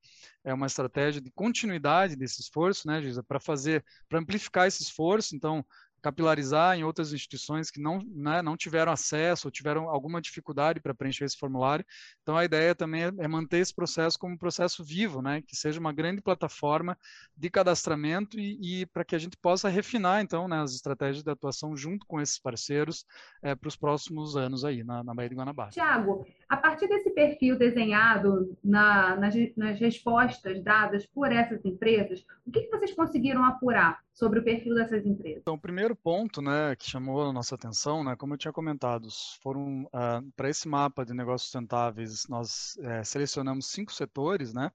é 0.48 0.54
uma 0.54 0.66
estratégia 0.66 1.20
de 1.20 1.30
continuidade 1.32 2.16
desse 2.16 2.42
esforço, 2.42 2.88
né, 2.88 3.02
para 3.28 3.38
fazer, 3.38 3.84
para 4.08 4.20
amplificar 4.20 4.66
esse 4.66 4.82
esforço. 4.82 5.36
Então, 5.36 5.66
capilarizar 6.08 6.78
em 6.78 6.86
outras 6.86 7.12
instituições 7.12 7.70
que 7.70 7.82
não, 7.82 8.00
né, 8.16 8.42
não 8.42 8.56
tiveram 8.56 8.94
acesso 8.94 9.48
ou 9.48 9.52
tiveram 9.52 9.90
alguma 9.90 10.22
dificuldade 10.22 10.80
para 10.80 10.96
preencher 10.96 11.26
esse 11.26 11.38
formulário. 11.38 11.86
Então, 12.22 12.38
a 12.38 12.46
ideia 12.46 12.74
também 12.74 13.04
é, 13.04 13.12
é 13.20 13.28
manter 13.28 13.58
esse 13.58 13.76
processo 13.76 14.18
como 14.18 14.34
um 14.34 14.38
processo 14.38 14.86
vivo, 14.86 15.22
né, 15.22 15.42
que 15.42 15.56
seja 15.56 15.80
uma 15.80 15.92
grande 15.92 16.22
plataforma 16.22 16.98
de 17.36 17.50
cadastramento 17.50 18.40
e, 18.40 18.82
e 18.82 18.86
para 18.86 19.04
que 19.04 19.16
a 19.16 19.20
gente 19.20 19.36
possa 19.36 19.68
refinar, 19.68 20.22
então, 20.22 20.48
né, 20.48 20.62
as 20.62 20.74
estratégias 20.74 21.24
de 21.24 21.30
atuação 21.30 21.76
junto 21.76 22.06
com 22.06 22.22
esses 22.22 22.40
parceiros 22.40 23.06
é, 23.44 23.54
para 23.54 23.68
os 23.68 23.76
próximos 23.76 24.38
anos 24.38 24.64
aí 24.64 24.84
na, 24.86 25.04
na 25.04 25.14
Baía 25.14 25.30
de 25.30 25.36
Guanabara. 25.36 25.72
Tiago, 25.72 26.26
a 26.48 26.56
partir 26.56 26.88
desse 26.88 27.10
perfil 27.10 27.58
desenhado 27.58 28.58
na, 28.64 29.18
nas, 29.18 29.36
nas 29.58 29.78
respostas 29.78 30.64
dadas 30.64 31.06
por 31.06 31.34
essas 31.34 31.64
empresas, 31.66 32.26
o 32.46 32.52
que, 32.52 32.62
que 32.62 32.70
vocês 32.70 32.94
conseguiram 32.94 33.44
apurar 33.44 34.07
sobre 34.18 34.40
o 34.40 34.44
perfil 34.44 34.74
dessas 34.74 35.06
empresas? 35.06 35.42
Então, 35.42 35.54
o 35.54 35.60
primeiro 35.60 35.96
ponto, 35.96 36.42
né, 36.42 36.76
que 36.76 36.90
chamou 36.90 37.30
a 37.30 37.32
nossa 37.32 37.54
atenção, 37.54 38.04
né, 38.04 38.16
como 38.16 38.34
eu 38.34 38.38
tinha 38.38 38.52
comentado, 38.52 39.08
foram 39.44 39.84
uh, 39.84 40.32
para 40.36 40.50
esse 40.50 40.68
mapa 40.68 41.06
de 41.06 41.14
negócios 41.14 41.44
sustentáveis, 41.44 42.28
nós 42.28 42.76
é, 42.80 43.04
selecionamos 43.04 43.68
cinco 43.68 43.94
setores, 43.94 44.54
né, 44.54 44.72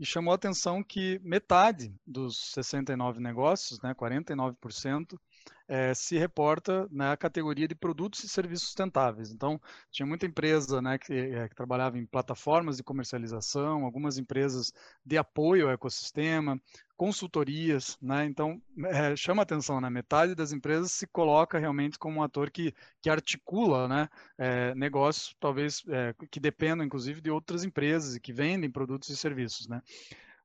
e 0.00 0.06
chamou 0.06 0.32
a 0.32 0.36
atenção 0.36 0.82
que 0.82 1.20
metade 1.22 1.94
dos 2.06 2.52
69 2.52 3.20
negócios, 3.20 3.78
né, 3.82 3.92
49%, 3.94 5.20
é, 5.68 5.92
se 5.92 6.16
reporta 6.16 6.88
na 6.90 7.16
categoria 7.16 7.68
de 7.68 7.74
produtos 7.74 8.24
e 8.24 8.28
serviços 8.28 8.68
sustentáveis. 8.68 9.30
Então, 9.30 9.60
tinha 9.90 10.06
muita 10.06 10.26
empresa 10.26 10.80
né, 10.80 10.98
que, 10.98 11.12
é, 11.12 11.48
que, 11.48 11.54
trabalhava 11.54 11.98
em 11.98 12.06
plataformas 12.06 12.78
de 12.78 12.82
comercialização, 12.82 13.84
algumas 13.84 14.16
empresas 14.16 14.72
de 15.04 15.18
apoio 15.18 15.66
ao 15.66 15.72
ecossistema, 15.72 16.60
consultorias, 16.96 17.96
né? 18.02 18.24
Então, 18.24 18.60
é, 18.86 19.14
chama 19.14 19.42
atenção, 19.42 19.80
né? 19.80 19.88
Metade 19.88 20.34
das 20.34 20.52
empresas 20.52 20.90
se 20.90 21.06
coloca 21.06 21.58
realmente 21.58 21.98
como 21.98 22.18
um 22.18 22.22
ator 22.22 22.50
que, 22.50 22.74
que 23.00 23.08
articula, 23.08 23.86
né? 23.86 24.08
Negócios, 24.74 25.36
talvez, 25.38 25.84
que 26.30 26.40
dependam, 26.40 26.84
inclusive, 26.84 27.20
de 27.20 27.30
outras 27.30 27.62
empresas 27.62 28.16
e 28.16 28.20
que 28.20 28.32
vendem 28.32 28.68
produtos 28.68 29.10
e 29.10 29.16
serviços, 29.16 29.68
né? 29.68 29.80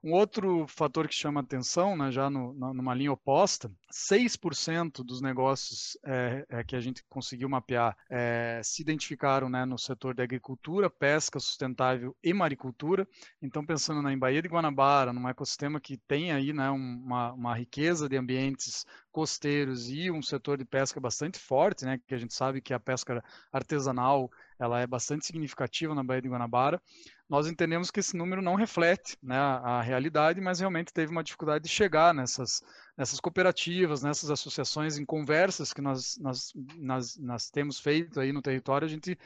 Um 0.03 0.11
outro 0.11 0.67
fator 0.67 1.07
que 1.07 1.15
chama 1.15 1.39
atenção, 1.39 1.95
né, 1.95 2.11
já 2.11 2.29
no, 2.29 2.53
numa 2.73 2.93
linha 2.93 3.13
oposta, 3.13 3.71
6% 3.89 5.01
dos 5.01 5.21
negócios 5.21 5.97
é, 6.03 6.45
é, 6.49 6.61
que 6.61 6.75
a 6.75 6.81
gente 6.81 7.01
conseguiu 7.07 7.47
mapear 7.47 7.95
é, 8.09 8.59
se 8.61 8.81
identificaram 8.81 9.47
né, 9.47 9.63
no 9.63 9.79
setor 9.79 10.13
de 10.13 10.21
agricultura, 10.21 10.89
pesca 10.89 11.39
sustentável 11.39 12.13
e 12.21 12.33
maricultura. 12.33 13.07
Então, 13.41 13.65
pensando 13.65 14.01
na 14.01 14.13
Baía 14.17 14.41
de 14.41 14.49
Guanabara, 14.49 15.13
num 15.13 15.29
ecossistema 15.29 15.79
que 15.79 15.95
tem 15.95 16.33
aí 16.33 16.51
né, 16.51 16.69
uma, 16.69 17.31
uma 17.31 17.55
riqueza 17.55 18.09
de 18.09 18.17
ambientes 18.17 18.85
costeiros 19.09 19.89
e 19.89 20.11
um 20.11 20.21
setor 20.21 20.57
de 20.57 20.65
pesca 20.65 20.99
bastante 20.99 21.39
forte, 21.39 21.85
né, 21.85 21.97
que 22.05 22.13
a 22.13 22.17
gente 22.17 22.33
sabe 22.33 22.59
que 22.59 22.73
a 22.73 22.79
pesca 22.79 23.23
artesanal 23.53 24.29
ela 24.59 24.81
é 24.81 24.87
bastante 24.87 25.25
significativa 25.25 25.95
na 25.95 26.03
Baía 26.03 26.21
de 26.21 26.29
Guanabara 26.29 26.81
nós 27.29 27.47
entendemos 27.47 27.89
que 27.89 27.99
esse 27.99 28.15
número 28.15 28.41
não 28.41 28.55
reflete 28.55 29.17
né, 29.21 29.37
a, 29.37 29.81
realidade, 29.81 30.41
mas 30.41 30.59
realmente 30.59 30.93
teve 30.93 31.11
uma 31.11 31.23
dificuldade 31.23 31.63
de 31.63 31.69
chegar 31.69 32.13
nessas, 32.13 32.61
nessas 32.97 33.19
cooperativas, 33.19 34.03
nessas 34.03 34.29
associações, 34.29 34.97
em 34.97 35.05
conversas 35.05 35.73
que 35.73 35.81
nós, 35.81 36.17
nós, 36.19 36.51
nós, 36.77 37.17
nós 37.17 37.49
temos 37.49 37.79
feito 37.79 38.19
aí 38.19 38.31
no 38.31 38.41
território, 38.41 38.85
a 38.85 38.89
gente 38.89 39.17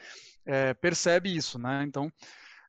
é, 0.46 0.72
percebe 0.74 1.34
isso. 1.34 1.58
Né? 1.58 1.84
Então, 1.84 2.10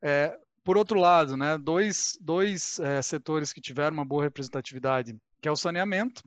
é, 0.02 0.38
por 0.64 0.78
outro 0.78 1.00
lado, 1.00 1.38
né, 1.38 1.58
dois, 1.58 2.18
dois 2.20 2.80
é, 2.80 3.02
setores 3.02 3.54
que 3.54 3.62
tiveram 3.62 3.94
uma 3.94 4.06
boa 4.06 4.24
representatividade, 4.24 5.18
que 5.42 5.48
é 5.48 5.52
o 5.52 5.56
saneamento, 5.56 6.24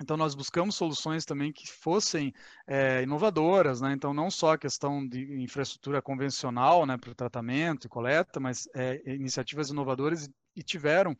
então, 0.00 0.16
nós 0.16 0.34
buscamos 0.34 0.76
soluções 0.76 1.26
também 1.26 1.52
que 1.52 1.70
fossem 1.70 2.32
é, 2.66 3.02
inovadoras, 3.02 3.82
né? 3.82 3.92
Então, 3.92 4.14
não 4.14 4.30
só 4.30 4.54
a 4.54 4.58
questão 4.58 5.06
de 5.06 5.42
infraestrutura 5.42 6.00
convencional 6.00 6.86
né, 6.86 6.96
para 6.96 7.10
o 7.10 7.14
tratamento 7.14 7.86
e 7.86 7.90
coleta, 7.90 8.40
mas 8.40 8.66
é, 8.74 9.02
iniciativas 9.14 9.68
inovadoras 9.68 10.30
e, 10.56 10.62
tiveram 10.62 11.14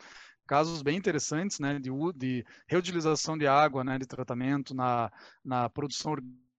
casos 0.46 0.80
bem 0.82 0.96
interessantes 0.96 1.58
né, 1.60 1.78
de, 1.78 1.90
de 2.16 2.44
reutilização 2.66 3.36
de 3.36 3.46
água, 3.46 3.84
né, 3.84 3.98
de 3.98 4.06
tratamento 4.06 4.74
na, 4.74 5.12
na 5.44 5.68
produção 5.68 6.12
orgânica 6.12 6.49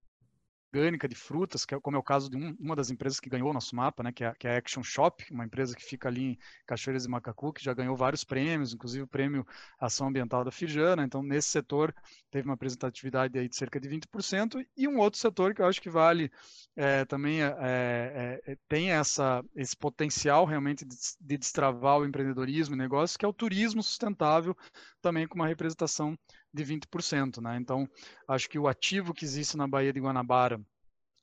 de 1.10 1.16
frutas, 1.16 1.66
que 1.66 1.75
é, 1.75 1.80
como 1.80 1.98
é 1.98 2.00
o 2.00 2.04
caso 2.04 2.30
de 2.30 2.38
um, 2.38 2.56
uma 2.60 2.75
das 2.75 2.90
empresas 2.90 3.20
que 3.20 3.30
ganhou 3.30 3.50
o 3.50 3.54
nosso 3.54 3.75
mapa, 3.75 4.04
né, 4.04 4.12
que 4.12 4.24
é, 4.24 4.34
que 4.34 4.48
é 4.48 4.56
a 4.56 4.58
Action 4.58 4.84
Shop, 4.84 5.25
uma 5.32 5.44
empresa 5.44 5.75
que 5.75 5.84
fica 5.84 6.08
ali 6.08 6.24
em 6.24 6.38
Cachoeiras 6.66 7.06
e 7.06 7.10
Macacu, 7.10 7.51
que 7.51 7.63
já 7.63 7.74
ganhou 7.74 7.96
vários 7.96 8.24
prêmios, 8.24 8.74
inclusive 8.74 9.04
o 9.04 9.08
prêmio 9.08 9.46
Ação 9.80 10.08
Ambiental 10.08 10.44
da 10.46 10.51
Fijana. 10.51 11.04
Então, 11.04 11.22
nesse 11.22 11.50
setor, 11.50 11.94
teve 12.30 12.48
uma 12.48 12.54
representatividade 12.54 13.38
aí 13.38 13.50
de 13.50 13.56
cerca 13.56 13.80
de 13.80 13.90
20%. 13.90 14.66
E 14.78 14.88
um 14.88 14.98
outro 14.98 15.20
setor 15.20 15.54
que 15.54 15.62
eu 15.62 15.66
acho 15.66 15.82
que 15.82 15.90
vale 15.90 16.32
é, 16.75 17.04
também, 17.06 17.42
é, 17.44 17.48
é, 17.60 18.42
é, 18.51 18.58
tem 18.68 18.92
essa, 18.92 19.44
esse 19.56 19.75
potencial 19.75 20.46
realmente 20.46 20.86
de, 20.86 20.96
de 21.20 21.38
destravar 21.38 22.00
o 22.00 22.06
empreendedorismo 22.06 22.75
e 22.75 22.78
negócios, 22.78 23.18
que 23.18 23.25
é 23.25 23.28
o 23.28 23.34
turismo 23.34 23.84
sustentável, 23.84 24.56
também 25.01 25.28
com 25.28 25.36
uma 25.36 25.48
representação 25.48 26.18
de 26.53 26.63
20%. 26.63 27.41
Né? 27.41 27.58
Então, 27.58 27.88
acho 28.27 28.50
que 28.50 28.60
o 28.60 28.67
ativo 28.67 29.13
que 29.13 29.25
existe 29.25 29.58
na 29.58 29.67
Baía 29.67 29.93
de 29.93 30.00
Guanabara, 30.00 30.62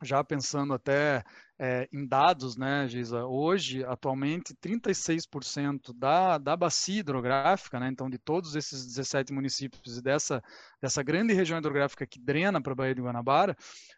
já 0.02 0.22
pensando 0.22 0.72
até 0.74 1.24
é, 1.58 1.88
em 1.92 2.06
dados, 2.06 2.56
né, 2.56 2.86
Giza, 2.88 3.24
hoje, 3.24 3.84
atualmente, 3.84 4.54
36% 4.54 5.92
da, 5.92 6.38
da 6.38 6.56
bacia 6.56 7.00
hidrográfica, 7.00 7.80
né, 7.80 7.88
então 7.88 8.08
de 8.08 8.18
todos 8.18 8.54
esses 8.54 8.86
17 8.86 9.32
municípios 9.32 9.98
e 9.98 10.02
dessa, 10.02 10.42
dessa 10.80 11.02
grande 11.02 11.34
região 11.34 11.58
hidrográfica 11.58 12.06
que 12.06 12.20
drena 12.20 12.62
para 12.62 12.72
a 12.72 12.76
Baía 12.76 12.94
de 12.94 13.02
Guanabara, 13.02 13.56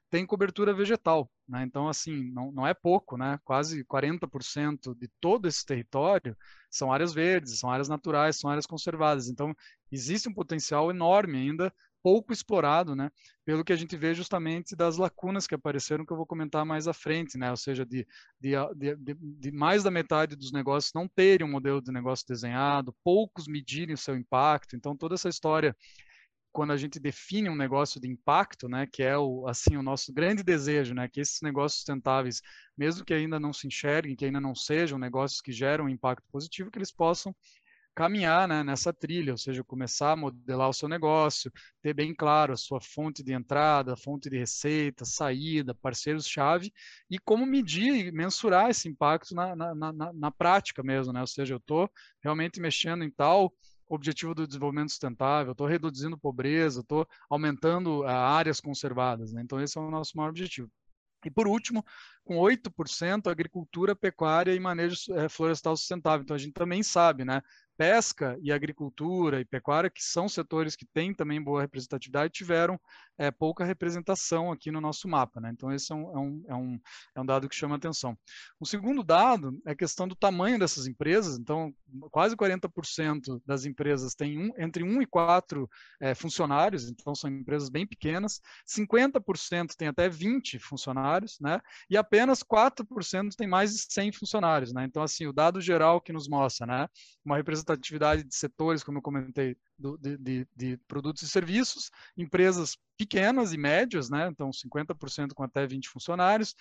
tem 0.09 0.27
cobertura 0.27 0.73
vegetal. 0.73 1.31
Né? 1.47 1.63
Então, 1.63 1.89
assim, 1.89 2.31
não, 2.33 2.51
não 2.51 2.67
é 2.67 2.73
pouco, 2.73 3.17
né? 3.17 3.39
quase 3.45 3.85
40% 3.85 4.95
de 4.99 5.09
todo 5.21 5.47
esse 5.47 5.65
território 5.65 6.37
são 6.71 6.93
áreas 6.93 7.13
verdes, 7.13 7.59
são 7.59 7.71
áreas 7.71 7.89
naturais, 7.89 8.37
são 8.37 8.51
áreas 8.51 8.67
conservadas. 8.67 9.29
Então, 9.29 9.55
existe 9.93 10.29
um 10.29 10.35
potencial 10.35 10.91
enorme 10.91 11.37
ainda, 11.37 11.73
pouco 12.03 12.33
explorado, 12.33 12.95
né? 12.95 13.11
Pelo 13.45 13.65
que 13.65 13.73
a 13.73 13.77
gente 13.77 13.97
vê 13.97 14.15
justamente 14.15 14.75
das 14.77 14.97
lacunas 14.97 15.47
que 15.47 15.55
apareceram, 15.55 16.05
que 16.05 16.13
eu 16.13 16.17
vou 16.17 16.27
comentar 16.27 16.65
mais 16.65 16.89
à 16.89 16.93
frente, 16.93 17.39
né? 17.39 17.51
Ou 17.51 17.57
seja, 17.57 17.85
de, 17.85 18.07
de, 18.41 18.53
de, 18.97 19.15
de 19.15 19.53
mais 19.53 19.83
da 19.83 19.91
metade 19.91 20.37
dos 20.37 20.53
negócios 20.53 20.93
não 20.95 21.09
terem 21.09 21.47
um 21.47 21.51
modelo 21.51 21.81
de 21.81 21.93
negócio 21.93 22.27
desenhado, 22.27 22.95
poucos 23.05 23.47
medirem 23.47 23.95
o 23.95 23.99
seu 23.99 24.17
impacto. 24.17 24.77
Então, 24.77 24.97
toda 24.97 25.15
essa 25.15 25.29
história 25.29 25.77
quando 26.53 26.73
a 26.73 26.77
gente 26.77 26.99
define 26.99 27.49
um 27.49 27.57
negócio 27.57 28.01
de 28.01 28.09
impacto, 28.09 28.69
né, 28.69 28.87
que 28.87 29.03
é 29.03 29.17
o 29.17 29.47
assim 29.47 29.77
o 29.77 29.83
nosso 29.83 30.13
grande 30.13 30.43
desejo, 30.43 30.95
né, 30.95 31.09
que 31.09 31.21
esses 31.21 31.41
negócios 31.43 31.79
sustentáveis, 31.79 32.43
mesmo 32.77 33.05
que 33.05 33.15
ainda 33.15 33.39
não 33.39 33.53
se 33.53 33.67
enxerguem, 33.67 34.17
que 34.17 34.25
ainda 34.25 34.41
não 34.41 34.55
sejam 34.55 34.99
negócios 34.99 35.41
que 35.41 35.53
geram 35.53 35.89
impacto 35.89 36.25
positivo, 36.31 36.71
que 36.71 36.79
eles 36.79 36.93
possam 36.93 37.35
caminhar 37.95 38.49
né, 38.49 38.63
nessa 38.63 38.93
trilha, 38.93 39.33
ou 39.33 39.39
seja, 39.39 39.65
começar 39.65 40.13
a 40.13 40.17
modelar 40.17 40.69
o 40.69 40.73
seu 40.73 40.89
negócio, 40.89 41.53
ter 41.83 41.93
bem 41.93 42.15
claro 42.15 42.53
a 42.53 42.57
sua 42.57 42.81
fonte 42.81 43.23
de 43.23 43.33
entrada, 43.33 43.97
fonte 43.97 44.31
de 44.31 44.39
receita, 44.39 45.05
saída, 45.05 45.75
parceiros-chave 45.75 46.73
e 47.11 47.19
como 47.19 47.45
medir 47.47 48.07
e 48.07 48.13
mensurar 48.13 48.71
esse 48.71 48.89
impacto 48.89 49.35
na, 49.35 49.55
na, 49.57 49.75
na, 49.75 50.13
na 50.13 50.31
prática 50.31 50.83
mesmo, 50.83 51.13
né? 51.13 51.21
Ou 51.21 51.27
seja, 51.27 51.55
eu 51.55 51.59
estou 51.59 51.91
realmente 52.23 52.61
mexendo 52.61 53.05
em 53.05 53.11
tal 53.11 53.53
objetivo 53.89 54.35
do 54.35 54.47
desenvolvimento 54.47 54.91
sustentável, 54.91 55.53
estou 55.53 55.67
reduzindo 55.67 56.17
pobreza, 56.17 56.81
estou 56.81 57.07
aumentando 57.29 58.03
uh, 58.03 58.07
áreas 58.07 58.61
conservadas. 58.61 59.33
Né? 59.33 59.43
Então, 59.43 59.61
esse 59.61 59.77
é 59.77 59.81
o 59.81 59.91
nosso 59.91 60.17
maior 60.17 60.31
objetivo. 60.31 60.71
E 61.25 61.31
por 61.31 61.47
último, 61.47 61.85
com 62.25 62.37
8% 62.37 63.31
agricultura, 63.31 63.95
pecuária 63.95 64.55
e 64.55 64.61
manejo 64.61 64.97
é, 65.15 65.29
florestal 65.29 65.77
sustentável. 65.77 66.23
Então 66.23 66.35
a 66.35 66.39
gente 66.39 66.55
também 66.55 66.83
sabe, 66.83 67.25
né? 67.25 67.43
Pesca 67.81 68.39
e 68.43 68.53
agricultura 68.53 69.41
e 69.41 69.45
pecuária, 69.47 69.89
que 69.89 70.05
são 70.05 70.29
setores 70.29 70.77
que 70.77 70.85
têm 70.85 71.15
também 71.15 71.43
boa 71.43 71.63
representatividade, 71.63 72.31
tiveram 72.31 72.79
é, 73.21 73.31
pouca 73.31 73.67
representação 73.67 74.51
aqui 74.51 74.71
no 74.71 74.81
nosso 74.81 75.07
mapa. 75.07 75.41
Né? 75.43 75.51
Então, 75.53 75.71
esse 75.71 75.93
é 75.93 75.95
um, 75.95 76.11
é, 76.11 76.19
um, 76.19 76.45
é, 76.49 76.55
um, 76.55 76.81
é 77.17 77.21
um 77.21 77.27
dado 77.27 77.51
que 77.51 77.55
chama 77.55 77.77
atenção. 77.77 78.19
O 78.59 78.65
segundo 78.65 79.05
dado 79.05 79.61
é 79.67 79.73
a 79.73 79.77
questão 79.77 80.09
do 80.09 80.17
tamanho 80.17 80.59
dessas 80.59 80.87
empresas. 80.87 81.39
Então, 81.39 81.71
quase 82.11 82.35
40% 82.35 83.43
das 83.45 83.67
empresas 83.67 84.15
têm 84.15 84.39
um, 84.39 84.53
entre 84.57 84.83
1 84.83 85.03
e 85.03 85.07
4 85.07 85.69
é, 86.01 86.15
funcionários, 86.15 86.89
então 86.89 87.15
são 87.15 87.29
empresas 87.29 87.69
bem 87.69 87.87
pequenas. 87.87 88.41
50% 88.67 89.77
têm 89.77 89.89
até 89.89 90.09
20 90.09 90.59
funcionários, 90.59 91.39
né? 91.41 91.61
e 91.91 91.99
apenas 91.99 92.43
4% 92.43 93.35
têm 93.37 93.47
mais 93.47 93.75
de 93.75 93.93
100 93.93 94.13
funcionários. 94.13 94.73
Né? 94.73 94.85
Então, 94.85 95.03
assim, 95.03 95.27
o 95.27 95.33
dado 95.33 95.61
geral 95.61 96.01
que 96.01 96.11
nos 96.13 96.27
mostra 96.27 96.67
né? 96.67 96.89
uma 97.23 97.37
representatividade 97.37 98.25
de 98.25 98.35
setores, 98.35 98.83
como 98.83 98.97
eu 98.97 99.03
comentei, 99.03 99.59
de, 99.81 100.17
de, 100.19 100.49
de, 100.55 100.77
produtos 100.89 101.23
e 101.23 101.29
serviços, 101.29 101.91
empresas 102.17 102.77
pequenas 102.97 103.53
e 103.53 103.57
médias, 103.57 104.11
né? 104.11 104.29
então 104.31 104.51
50% 104.51 105.33
com 105.35 105.43
até 105.43 105.67
20 105.67 105.89
funcionários. 105.89 106.55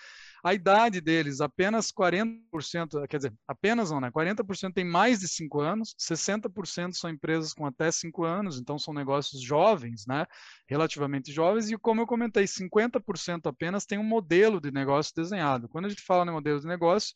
A 0.44 0.54
idade 0.54 1.02
deles, 1.02 1.42
apenas 1.42 1.92
40%, 1.92 3.06
quer 3.08 3.18
dizer, 3.18 3.34
apenas 3.48 3.92
não, 3.92 4.00
né? 4.00 4.10
40% 4.10 4.74
tem 4.74 4.86
mais 4.86 5.20
de 5.20 5.28
5 5.28 5.60
anos, 5.60 5.94
60% 6.00 6.94
são 6.94 7.10
empresas 7.10 7.54
com 7.54 7.66
até 7.66 7.92
5 7.92 8.24
anos, 8.24 8.58
então 8.58 8.80
são 8.80 8.94
negócios 8.94 9.42
jovens, 9.42 10.06
né? 10.08 10.26
relativamente 10.68 11.32
jovens, 11.32 11.70
e 11.70 11.78
como 11.78 12.02
eu 12.02 12.08
comentei, 12.08 12.46
50% 12.46 13.48
apenas 13.48 13.86
tem 13.86 13.98
um 13.98 14.04
modelo 14.04 14.62
de 14.62 14.72
negócio 14.72 15.14
desenhado. 15.16 15.68
Quando 15.68 15.86
a 15.86 15.90
gente 15.90 16.02
fala 16.02 16.24
no 16.24 16.32
modelo 16.32 16.60
de 16.60 16.68
negócio, 16.68 17.14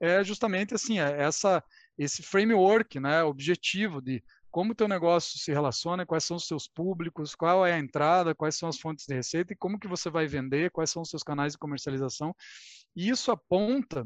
é 0.00 0.22
justamente 0.22 0.74
assim, 0.74 1.00
é 1.00 1.22
essa 1.22 1.62
esse 1.98 2.22
framework, 2.22 3.00
né, 3.00 3.24
objetivo 3.24 4.00
de 4.00 4.22
como 4.58 4.72
o 4.72 4.74
teu 4.74 4.88
negócio 4.88 5.38
se 5.38 5.52
relaciona, 5.52 6.04
quais 6.04 6.24
são 6.24 6.36
os 6.36 6.48
seus 6.48 6.66
públicos, 6.66 7.32
qual 7.32 7.64
é 7.64 7.74
a 7.74 7.78
entrada, 7.78 8.34
quais 8.34 8.56
são 8.56 8.68
as 8.68 8.76
fontes 8.76 9.06
de 9.06 9.14
receita 9.14 9.52
e 9.52 9.56
como 9.56 9.78
que 9.78 9.86
você 9.86 10.10
vai 10.10 10.26
vender, 10.26 10.72
quais 10.72 10.90
são 10.90 11.02
os 11.02 11.10
seus 11.10 11.22
canais 11.22 11.52
de 11.52 11.58
comercialização. 11.60 12.34
E 12.96 13.08
isso 13.08 13.30
aponta 13.30 14.04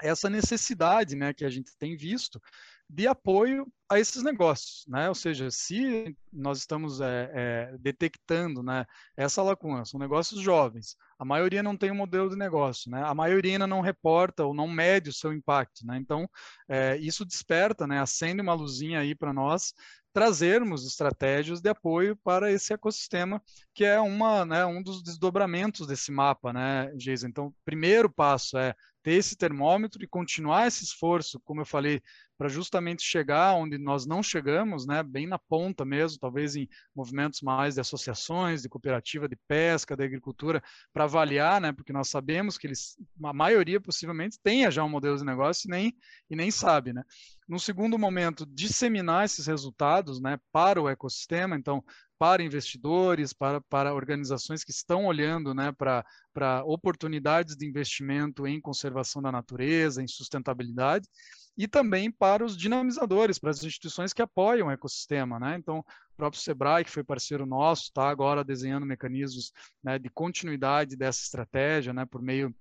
essa 0.00 0.30
necessidade, 0.30 1.14
né, 1.14 1.34
que 1.34 1.44
a 1.44 1.50
gente 1.50 1.76
tem 1.78 1.94
visto 1.94 2.40
de 2.88 3.06
apoio 3.06 3.66
a 3.90 3.98
esses 3.98 4.22
negócios, 4.22 4.84
né? 4.88 5.08
Ou 5.08 5.14
seja, 5.14 5.50
se 5.50 6.16
nós 6.32 6.58
estamos 6.58 7.00
é, 7.00 7.30
é, 7.34 7.78
detectando, 7.78 8.62
né, 8.62 8.86
essa 9.16 9.42
lacuna, 9.42 9.84
são 9.84 10.00
negócios 10.00 10.40
jovens, 10.40 10.96
a 11.18 11.24
maioria 11.24 11.62
não 11.62 11.76
tem 11.76 11.90
um 11.90 11.96
modelo 11.96 12.30
de 12.30 12.36
negócio, 12.36 12.90
né? 12.90 13.02
A 13.04 13.14
maioria 13.14 13.52
ainda 13.52 13.66
não 13.66 13.80
reporta 13.80 14.44
ou 14.44 14.54
não 14.54 14.66
mede 14.68 15.10
o 15.10 15.12
seu 15.12 15.32
impacto, 15.32 15.86
né? 15.86 15.96
Então, 15.98 16.28
é, 16.68 16.96
isso 16.96 17.24
desperta, 17.24 17.86
né? 17.86 18.00
Acende 18.00 18.40
uma 18.40 18.54
luzinha 18.54 19.00
aí 19.00 19.14
para 19.14 19.32
nós 19.32 19.72
trazermos 20.12 20.86
estratégias 20.86 21.60
de 21.60 21.70
apoio 21.70 22.16
para 22.22 22.52
esse 22.52 22.72
ecossistema, 22.72 23.42
que 23.74 23.84
é 23.84 23.98
uma, 23.98 24.44
né, 24.44 24.64
um 24.66 24.82
dos 24.82 25.02
desdobramentos 25.02 25.86
desse 25.86 26.12
mapa, 26.12 26.52
né, 26.52 26.92
Geisa? 26.98 27.26
Então, 27.26 27.54
primeiro 27.64 28.10
passo 28.10 28.58
é 28.58 28.74
ter 29.02 29.12
esse 29.12 29.36
termômetro 29.36 30.02
e 30.02 30.06
continuar 30.06 30.66
esse 30.66 30.84
esforço, 30.84 31.40
como 31.44 31.60
eu 31.60 31.66
falei, 31.66 32.00
para 32.38 32.48
justamente 32.48 33.02
chegar 33.02 33.54
onde 33.54 33.78
nós 33.78 34.04
não 34.06 34.22
chegamos, 34.22 34.86
né, 34.86 35.02
bem 35.02 35.26
na 35.26 35.38
ponta 35.38 35.84
mesmo, 35.84 36.18
talvez 36.18 36.56
em 36.56 36.68
movimentos 36.94 37.40
mais 37.40 37.74
de 37.74 37.80
associações, 37.80 38.62
de 38.62 38.68
cooperativa 38.68 39.28
de 39.28 39.36
pesca, 39.46 39.96
de 39.96 40.02
agricultura, 40.04 40.62
para 40.92 41.04
avaliar, 41.04 41.60
né, 41.60 41.72
porque 41.72 41.92
nós 41.92 42.08
sabemos 42.08 42.58
que 42.58 42.66
eles, 42.66 42.96
a 43.22 43.32
maioria 43.32 43.80
possivelmente 43.80 44.38
tenha 44.42 44.70
já 44.70 44.82
um 44.82 44.88
modelo 44.88 45.16
de 45.16 45.24
negócio 45.24 45.68
e 45.68 45.70
nem, 45.70 45.96
e 46.28 46.34
nem 46.34 46.50
sabe, 46.50 46.92
né. 46.92 47.04
No 47.52 47.60
segundo 47.60 47.98
momento, 47.98 48.46
disseminar 48.46 49.26
esses 49.26 49.46
resultados, 49.46 50.22
né, 50.22 50.38
para 50.50 50.80
o 50.80 50.88
ecossistema, 50.88 51.54
então 51.54 51.84
para 52.18 52.42
investidores, 52.42 53.34
para, 53.34 53.60
para 53.60 53.92
organizações 53.92 54.64
que 54.64 54.70
estão 54.70 55.04
olhando 55.04 55.52
né, 55.52 55.70
para, 55.70 56.64
oportunidades 56.64 57.54
de 57.54 57.66
investimento 57.66 58.46
em 58.46 58.58
conservação 58.58 59.20
da 59.20 59.30
natureza, 59.30 60.02
em 60.02 60.08
sustentabilidade, 60.08 61.06
e 61.54 61.68
também 61.68 62.10
para 62.10 62.42
os 62.42 62.56
dinamizadores, 62.56 63.38
para 63.38 63.50
as 63.50 63.62
instituições 63.62 64.14
que 64.14 64.22
apoiam 64.22 64.68
o 64.68 64.70
ecossistema. 64.70 65.38
Né? 65.38 65.56
Então, 65.58 65.80
o 65.80 66.16
próprio 66.16 66.40
Sebrae, 66.40 66.86
que 66.86 66.90
foi 66.90 67.04
parceiro 67.04 67.44
nosso, 67.44 67.82
está 67.82 68.08
agora 68.08 68.42
desenhando 68.42 68.86
mecanismos 68.86 69.52
né, 69.84 69.98
de 69.98 70.08
continuidade 70.08 70.96
dessa 70.96 71.20
estratégia, 71.20 71.92
né, 71.92 72.06
por 72.06 72.22
meio 72.22 72.54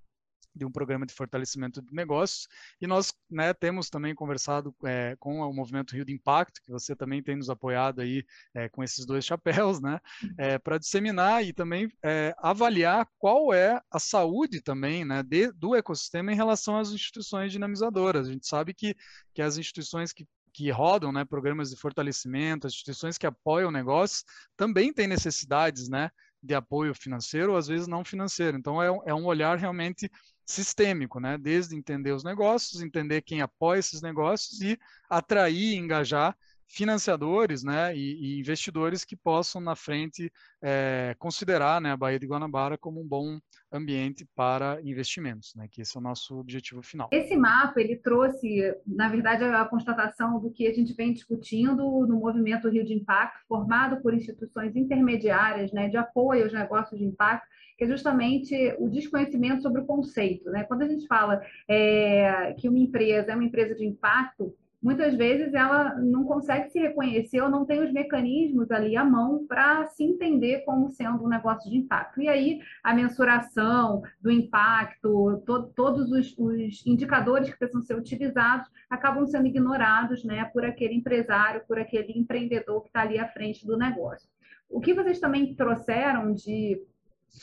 de 0.55 0.65
um 0.65 0.72
programa 0.72 1.05
de 1.05 1.13
fortalecimento 1.13 1.81
de 1.81 1.93
negócios. 1.93 2.48
E 2.79 2.88
nós 2.88 3.13
né, 3.29 3.53
temos 3.53 3.89
também 3.89 4.13
conversado 4.13 4.75
é, 4.86 5.15
com 5.20 5.39
o 5.39 5.53
Movimento 5.53 5.96
Rio 5.96 6.05
de 6.05 6.13
Impacto, 6.13 6.62
que 6.62 6.72
você 6.72 6.96
também 6.96 7.24
tem 7.24 7.36
nos 7.36 7.50
apoiado 7.50 8.01
aí 8.01 8.25
é, 8.53 8.70
com 8.70 8.84
esses 8.84 9.05
dois 9.05 9.25
chapéus, 9.25 9.81
né, 9.81 10.00
é, 10.38 10.58
para 10.58 10.77
disseminar 10.77 11.43
e 11.43 11.53
também 11.53 11.89
avaliar 12.38 13.08
qual 13.17 13.53
é 13.53 13.81
a 13.89 14.00
saúde 14.00 14.62
também 14.62 15.05
né, 15.05 15.24
de, 15.24 15.51
do 15.51 15.75
ecossistema 15.75 16.31
em 16.31 16.36
relação 16.36 16.77
às 16.77 16.91
instituições 16.91 17.51
dinamizadoras. 17.51 18.27
A 18.27 18.31
gente 18.31 18.48
sabe 18.48 18.74
que, 18.74 18.96
que 19.34 19.41
as 19.41 19.58
instituições 19.58 20.12
que 20.12 20.25
que 20.53 20.70
rodam 20.70 21.12
né, 21.12 21.24
programas 21.24 21.70
de 21.70 21.77
fortalecimento, 21.77 22.67
as 22.67 22.74
instituições 22.74 23.17
que 23.17 23.25
apoiam 23.25 23.72
negócios, 23.72 24.24
também 24.58 24.93
têm 24.93 25.08
necessidades 25.08 25.88
né, 25.88 26.12
de 26.42 26.56
apoio 26.56 26.94
financeiro, 26.96 27.52
ou 27.52 27.58
às 27.58 27.68
vezes 27.68 27.88
não 27.88 28.04
financeiro. 28.04 28.58
Então, 28.58 28.82
é, 28.82 28.88
é 29.06 29.14
um 29.14 29.26
olhar 29.26 29.58
realmente 29.58 30.10
sistêmico, 30.46 31.20
né? 31.20 31.38
Desde 31.38 31.76
entender 31.76 32.12
os 32.12 32.24
negócios, 32.24 32.82
entender 32.82 33.22
quem 33.22 33.42
apoia 33.42 33.80
esses 33.80 34.02
negócios 34.02 34.62
e 34.62 34.78
atrair 35.10 35.74
e 35.74 35.76
engajar 35.76 36.36
financiadores 36.72 37.63
né, 37.63 37.96
e, 37.96 38.38
e, 38.38 38.40
investidores 38.40 39.04
que 39.04 39.16
possam, 39.16 39.60
na 39.60 39.75
frente, 39.75 40.32
é, 40.62 41.13
considerar 41.20 41.82
né, 41.82 41.92
a 41.92 41.98
Baía 41.98 42.18
de 42.18 42.25
Guanabara 42.25 42.78
como 42.78 43.01
um 43.01 43.08
bom 43.08 43.40
ambiente 43.72 44.25
para 44.34 44.80
investimentos, 44.82 45.54
né, 45.56 45.68
que 45.70 45.82
esse 45.82 45.98
é 45.98 46.00
o 46.00 46.04
nosso 46.04 46.40
objetivo 46.40 46.82
final. 46.82 47.10
Esse 47.12 47.36
mapa, 47.36 47.82
ele 47.82 47.98
trouxe, 47.98 48.74
na 48.88 49.10
verdade, 49.10 49.44
a 49.44 49.66
constatação 49.66 50.40
do 50.40 50.50
que 50.50 50.66
a 50.66 50.74
gente 50.74 50.94
vem 50.94 51.12
discutindo 51.12 51.84
no 52.08 52.20
movimento 52.20 52.70
Rio 52.70 52.86
de 52.86 52.94
Impacto, 52.94 53.46
formado 53.48 54.01
por 54.01 54.13
instituições 54.13 54.74
intermediárias 54.75 55.74
né, 55.74 55.90
de 55.90 55.98
apoio 55.98 56.44
aos 56.44 56.54
negócios 56.54 56.98
de 56.98 57.06
impacto, 57.06 57.46
que 57.78 57.84
é 57.84 57.88
justamente 57.88 58.56
o 58.78 58.88
desconhecimento 58.88 59.62
sobre 59.62 59.82
o 59.82 59.86
conceito. 59.86 60.50
Né? 60.51 60.63
Quando 60.63 60.84
a 60.84 60.88
gente 60.88 61.06
fala 61.08 61.42
é, 61.68 62.54
que 62.54 62.70
uma 62.70 62.80
empresa 62.80 63.32
é 63.32 63.36
uma 63.36 63.44
empresa 63.44 63.75
de 63.75 63.86
impacto, 63.86 64.56
muitas 64.82 65.16
vezes 65.16 65.54
ela 65.54 65.96
não 65.96 66.24
consegue 66.24 66.70
se 66.70 66.80
reconhecer 66.80 67.42
ou 67.42 67.50
não 67.50 67.66
tem 67.66 67.84
os 67.84 67.92
mecanismos 67.92 68.72
ali 68.72 68.98
à 68.98 69.06
mão 69.06 69.46
para 69.46 69.88
se 69.88 70.04
entender 70.04 70.64
como 70.66 70.90
sendo 70.90 71.24
um 71.24 71.28
negócio 71.28 71.70
de 71.70 71.78
impacto. 71.78 72.22
E 72.22 72.28
aí 72.28 72.60
a 72.84 72.94
mensuração 72.94 74.02
do 74.20 74.32
impacto, 74.32 75.44
to 75.46 75.64
todos 75.76 76.12
os, 76.12 76.36
os, 76.38 76.86
indicadores 76.86 77.50
que 77.50 77.58
precisam 77.58 77.84
ser 77.84 77.96
utilizados 77.96 78.70
acabam 78.90 79.26
sendo 79.26 79.48
ignorados 79.48 80.24
né, 80.24 80.46
por 80.46 80.66
aquele 80.66 80.96
empresário, 80.96 81.64
por 81.68 81.78
aquele 81.78 82.14
empreendedor 82.18 82.82
que 82.82 82.88
está 82.88 83.02
ali 83.02 83.20
à 83.20 83.28
frente 83.28 83.66
do 83.66 83.78
negócio. 83.78 84.28
O 84.70 84.80
que 84.80 84.94
vocês 84.94 85.20
também 85.20 85.54
trouxeram 85.54 86.34
de 86.34 86.82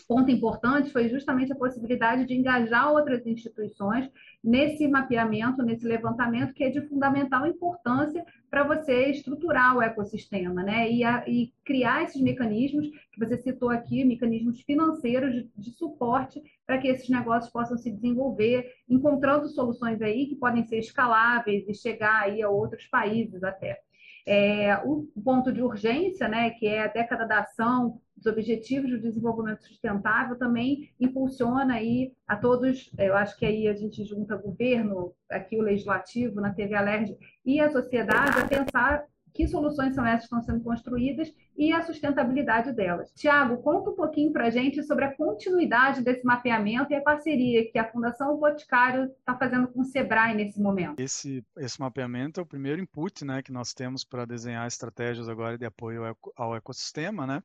ponto 0.07 0.30
importante 0.30 0.90
foi 0.90 1.09
justamente 1.09 1.52
a 1.52 1.57
possibilidade 1.57 2.26
de 2.26 2.35
engajar 2.35 2.92
outras 2.92 3.26
instituições 3.26 4.11
nesse 4.42 4.87
mapeamento, 4.87 5.62
nesse 5.62 5.87
levantamento, 5.87 6.54
que 6.54 6.64
é 6.64 6.71
de 6.71 6.80
fundamental 6.88 7.47
importância 7.47 8.25
para 8.50 8.64
você 8.64 9.11
estruturar 9.11 9.76
o 9.76 9.83
ecossistema, 9.83 10.62
né? 10.62 10.90
E, 10.90 11.04
a, 11.04 11.25
e, 11.28 11.52
criar 11.64 12.04
esses 12.04 12.21
mecanismos 12.21 12.88
que 13.12 13.18
você 13.18 13.37
citou 13.37 13.71
aqui, 13.71 14.04
mecanismos 14.04 14.61
financeiros 14.62 15.33
de, 15.33 15.50
de 15.57 15.71
suporte 15.73 16.42
para 16.66 16.78
que 16.78 16.88
esses 16.88 17.09
negócios 17.09 17.52
possam 17.52 17.76
se 17.76 17.90
desenvolver, 17.90 18.71
encontrando 18.88 19.49
soluções 19.49 20.00
aí 20.00 20.26
que 20.26 20.37
podem 20.37 20.64
ser 20.64 20.78
escaláveis 20.78 21.69
e 21.69 21.75
chegar 21.75 22.23
aí 22.23 22.43
a 22.43 22.49
outros 22.49 22.86
países 22.86 23.43
até. 23.43 23.80
É, 24.30 24.76
o 24.84 25.08
ponto 25.25 25.50
de 25.50 25.62
urgência, 25.62 26.28
né, 26.28 26.50
que 26.50 26.67
é 26.67 26.82
a 26.82 26.88
década 26.88 27.26
da 27.26 27.41
ação, 27.41 27.99
os 28.14 28.26
objetivos 28.26 28.91
do 28.91 29.00
desenvolvimento 29.00 29.62
sustentável, 29.62 30.36
também 30.36 30.91
impulsiona 31.00 31.75
aí 31.75 32.12
a 32.26 32.36
todos, 32.36 32.91
eu 32.99 33.17
acho 33.17 33.38
que 33.38 33.47
aí 33.47 33.67
a 33.67 33.73
gente 33.73 34.04
junta 34.04 34.36
governo, 34.36 35.14
aqui 35.30 35.56
o 35.56 35.62
legislativo, 35.62 36.43
na 36.43 36.52
TV 36.52 36.75
Alerj, 36.75 37.17
e 37.47 37.58
a 37.58 37.71
sociedade 37.71 38.38
a 38.38 38.47
pensar 38.47 39.04
que 39.38 39.46
soluções 39.46 39.94
são 39.94 40.04
essas 40.04 40.28
que 40.28 40.34
estão 40.34 40.42
sendo 40.42 40.64
construídas 40.64 41.32
e 41.56 41.72
a 41.72 41.80
sustentabilidade 41.82 42.72
delas. 42.72 43.12
Tiago, 43.12 43.62
conta 43.62 43.90
um 43.90 43.94
pouquinho 43.94 44.32
para 44.32 44.46
a 44.46 44.50
gente 44.50 44.82
sobre 44.82 45.04
a 45.04 45.14
continuidade 45.14 46.02
desse 46.02 46.24
mapeamento 46.24 46.92
e 46.92 46.96
a 46.96 47.00
parceria 47.00 47.70
que 47.70 47.78
a 47.78 47.88
Fundação 47.88 48.36
Boticário 48.36 49.04
está 49.04 49.38
fazendo 49.38 49.68
com 49.68 49.82
o 49.82 49.84
Sebrae 49.84 50.34
nesse 50.34 50.60
momento. 50.60 50.98
Esse, 50.98 51.44
esse 51.56 51.80
mapeamento 51.80 52.40
é 52.40 52.42
o 52.42 52.46
primeiro 52.46 52.82
input 52.82 53.24
né, 53.24 53.40
que 53.40 53.52
nós 53.52 53.72
temos 53.72 54.02
para 54.02 54.24
desenhar 54.24 54.66
estratégias 54.66 55.28
agora 55.28 55.56
de 55.56 55.64
apoio 55.64 56.02
ao 56.34 56.56
ecossistema, 56.56 57.24
né? 57.24 57.40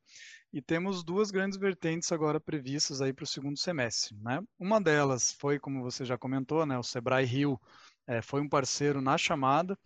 E 0.52 0.60
temos 0.60 1.04
duas 1.04 1.30
grandes 1.30 1.58
vertentes 1.58 2.10
agora 2.10 2.40
previstas 2.40 3.00
aí 3.00 3.12
para 3.12 3.24
o 3.24 3.26
segundo 3.26 3.58
semestre, 3.58 4.16
né? 4.20 4.40
Uma 4.58 4.80
delas 4.80 5.32
foi, 5.32 5.60
como 5.60 5.82
você 5.82 6.04
já 6.04 6.18
comentou, 6.18 6.66
né, 6.66 6.76
o 6.76 6.82
Sebrae 6.82 7.24
Rio 7.24 7.60
é, 8.06 8.22
foi 8.22 8.40
um 8.40 8.48
parceiro 8.48 9.00
na 9.00 9.16
chamada 9.16 9.78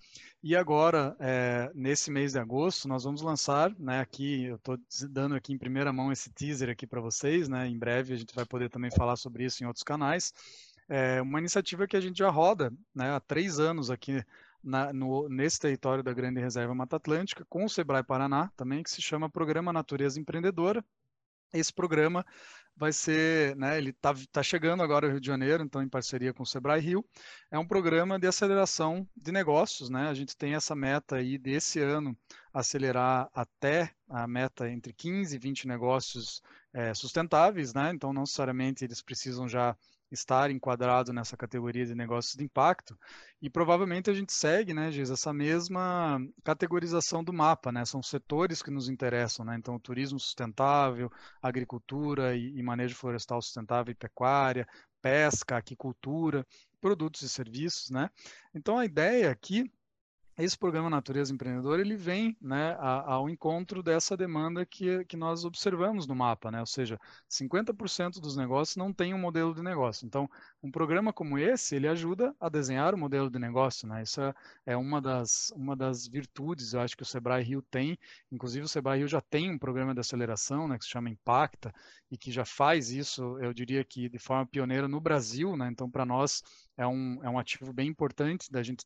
e 0.42 0.54
agora, 0.54 1.16
é, 1.18 1.70
nesse 1.74 2.11
mês 2.11 2.33
de 2.33 2.38
agosto, 2.38 2.87
nós 2.87 3.04
vamos 3.04 3.22
lançar, 3.22 3.74
né, 3.78 4.00
aqui, 4.00 4.44
eu 4.44 4.57
estou 4.57 4.78
dando 5.11 5.35
aqui 5.35 5.52
em 5.52 5.59
primeira 5.59 5.92
mão 5.92 6.12
esse 6.12 6.33
teaser 6.33 6.70
aqui 6.70 6.87
para 6.87 7.00
vocês, 7.00 7.48
né, 7.48 7.66
em 7.66 7.78
breve 7.78 8.14
a 8.14 8.16
gente 8.16 8.35
vai 8.35 8.44
poder 8.44 8.70
também 8.70 8.90
falar 8.90 9.16
sobre 9.16 9.44
isso 9.44 9.62
em 9.62 9.66
outros 9.66 9.83
canais, 9.83 10.33
é 10.88 11.20
uma 11.20 11.38
iniciativa 11.38 11.87
que 11.87 11.96
a 11.96 12.00
gente 12.00 12.18
já 12.18 12.31
roda 12.31 12.72
né, 12.94 13.11
há 13.11 13.20
três 13.20 13.59
anos 13.59 13.90
aqui 13.90 14.24
na, 14.62 14.92
no, 14.92 15.28
nesse 15.28 15.61
território 15.61 16.02
da 16.02 16.12
Grande 16.12 16.40
Reserva 16.40 16.74
Mata 16.74 16.96
Atlântica, 16.96 17.44
com 17.48 17.64
o 17.64 17.68
Sebrae 17.68 18.02
Paraná 18.02 18.50
também, 18.57 18.83
que 18.83 18.90
se 18.90 19.02
chama 19.02 19.31
Programa 19.31 19.72
Natureza 19.72 20.18
Empreendedora. 20.20 20.85
Esse 21.52 21.72
programa 21.72 22.26
vai 22.78 22.92
ser, 22.92 23.56
né, 23.56 23.76
ele 23.76 23.90
está 23.90 24.14
tá 24.30 24.42
chegando 24.42 24.82
agora 24.82 25.06
ao 25.06 25.10
Rio 25.10 25.20
de 25.20 25.26
Janeiro, 25.26 25.64
então 25.64 25.82
em 25.82 25.88
parceria 25.88 26.32
com 26.32 26.44
o 26.44 26.46
Sebrae 26.46 26.80
Rio, 26.80 27.04
é 27.50 27.58
um 27.58 27.66
programa 27.66 28.18
de 28.18 28.26
aceleração 28.26 29.06
de 29.16 29.32
negócios, 29.32 29.90
né, 29.90 30.08
a 30.08 30.14
gente 30.14 30.36
tem 30.36 30.54
essa 30.54 30.76
meta 30.76 31.16
aí 31.16 31.36
desse 31.36 31.80
ano 31.80 32.16
acelerar 32.54 33.28
até 33.34 33.90
a 34.08 34.26
meta 34.28 34.70
entre 34.70 34.92
15 34.92 35.34
e 35.34 35.38
20 35.38 35.66
negócios 35.66 36.40
é, 36.72 36.94
sustentáveis, 36.94 37.74
né, 37.74 37.90
então 37.92 38.12
não 38.12 38.22
necessariamente 38.22 38.84
eles 38.84 39.02
precisam 39.02 39.48
já 39.48 39.76
estar 40.10 40.50
enquadrado 40.50 41.12
nessa 41.12 41.36
categoria 41.36 41.84
de 41.86 41.94
negócios 41.94 42.34
de 42.34 42.44
impacto. 42.44 42.98
E 43.40 43.50
provavelmente 43.50 44.10
a 44.10 44.14
gente 44.14 44.32
segue, 44.32 44.74
né, 44.74 44.90
Giz, 44.90 45.10
essa 45.10 45.32
mesma 45.32 46.20
categorização 46.42 47.22
do 47.22 47.32
mapa, 47.32 47.70
né? 47.70 47.84
São 47.84 48.02
setores 48.02 48.62
que 48.62 48.70
nos 48.70 48.88
interessam, 48.88 49.44
né? 49.44 49.56
Então, 49.56 49.78
turismo 49.78 50.18
sustentável, 50.18 51.10
agricultura 51.42 52.36
e, 52.36 52.62
manejo 52.62 52.96
florestal 52.96 53.40
sustentável 53.42 53.92
e 53.92 53.94
pecuária, 53.94 54.66
pesca, 55.00 55.56
aquicultura, 55.56 56.46
produtos 56.80 57.22
e 57.22 57.28
serviços, 57.28 57.90
né? 57.90 58.10
Então, 58.54 58.78
a 58.78 58.84
ideia 58.84 59.30
aqui 59.30 59.70
esse 60.44 60.57
programa 60.57 60.88
Natureza 60.88 61.33
Empreendedora 61.35 61.81
ele 61.81 61.96
vem 61.96 62.37
né, 62.40 62.77
ao 62.79 63.29
encontro 63.29 63.83
dessa 63.83 64.16
demanda 64.16 64.64
que, 64.64 65.05
que 65.07 65.16
nós 65.16 65.44
observamos 65.44 66.07
no 66.07 66.14
mapa, 66.14 66.51
né? 66.51 66.61
ou 66.61 66.66
seja, 66.66 66.98
50% 67.29 68.20
dos 68.20 68.37
negócios 68.37 68.77
não 68.77 68.92
tem 68.92 69.12
um 69.12 69.18
modelo 69.18 69.53
de 69.53 69.62
negócio. 69.62 70.07
Então, 70.07 70.31
um 70.62 70.70
programa 70.70 71.12
como 71.12 71.38
esse, 71.38 71.74
ele 71.74 71.88
ajuda 71.88 72.35
a 72.38 72.48
desenhar 72.48 72.94
o 72.94 72.98
modelo 72.98 73.29
de 73.29 73.38
negócio. 73.38 73.88
Né? 73.88 74.03
Isso 74.03 74.20
é, 74.20 74.35
é 74.66 74.77
uma, 74.77 75.01
das, 75.01 75.53
uma 75.57 75.74
das 75.74 76.07
virtudes, 76.07 76.72
eu 76.72 76.81
acho 76.81 76.96
que 76.96 77.03
o 77.03 77.07
Sebrae 77.07 77.42
Rio 77.42 77.61
tem, 77.62 77.98
inclusive 78.31 78.64
o 78.64 78.68
Sebrae 78.68 78.98
Rio 78.98 79.09
já 79.09 79.20
tem 79.20 79.51
um 79.51 79.59
programa 79.59 79.92
de 79.92 80.01
aceleração 80.01 80.68
né, 80.68 80.79
que 80.79 80.85
se 80.85 80.90
chama 80.90 81.11
Impacta, 81.11 81.74
e 82.11 82.16
que 82.16 82.31
já 82.31 82.44
faz 82.44 82.90
isso, 82.90 83.38
eu 83.40 83.53
diria 83.53 83.85
que 83.85 84.09
de 84.09 84.18
forma 84.18 84.46
pioneira 84.46 84.88
no 84.88 85.01
Brasil, 85.01 85.57
né? 85.57 85.68
então 85.70 85.90
para 85.90 86.07
nós 86.07 86.42
é 86.77 86.87
um, 86.87 87.18
é 87.22 87.29
um 87.29 87.38
ativo 87.38 87.72
bem 87.72 87.88
importante 87.88 88.51
da 88.51 88.62
gente 88.62 88.85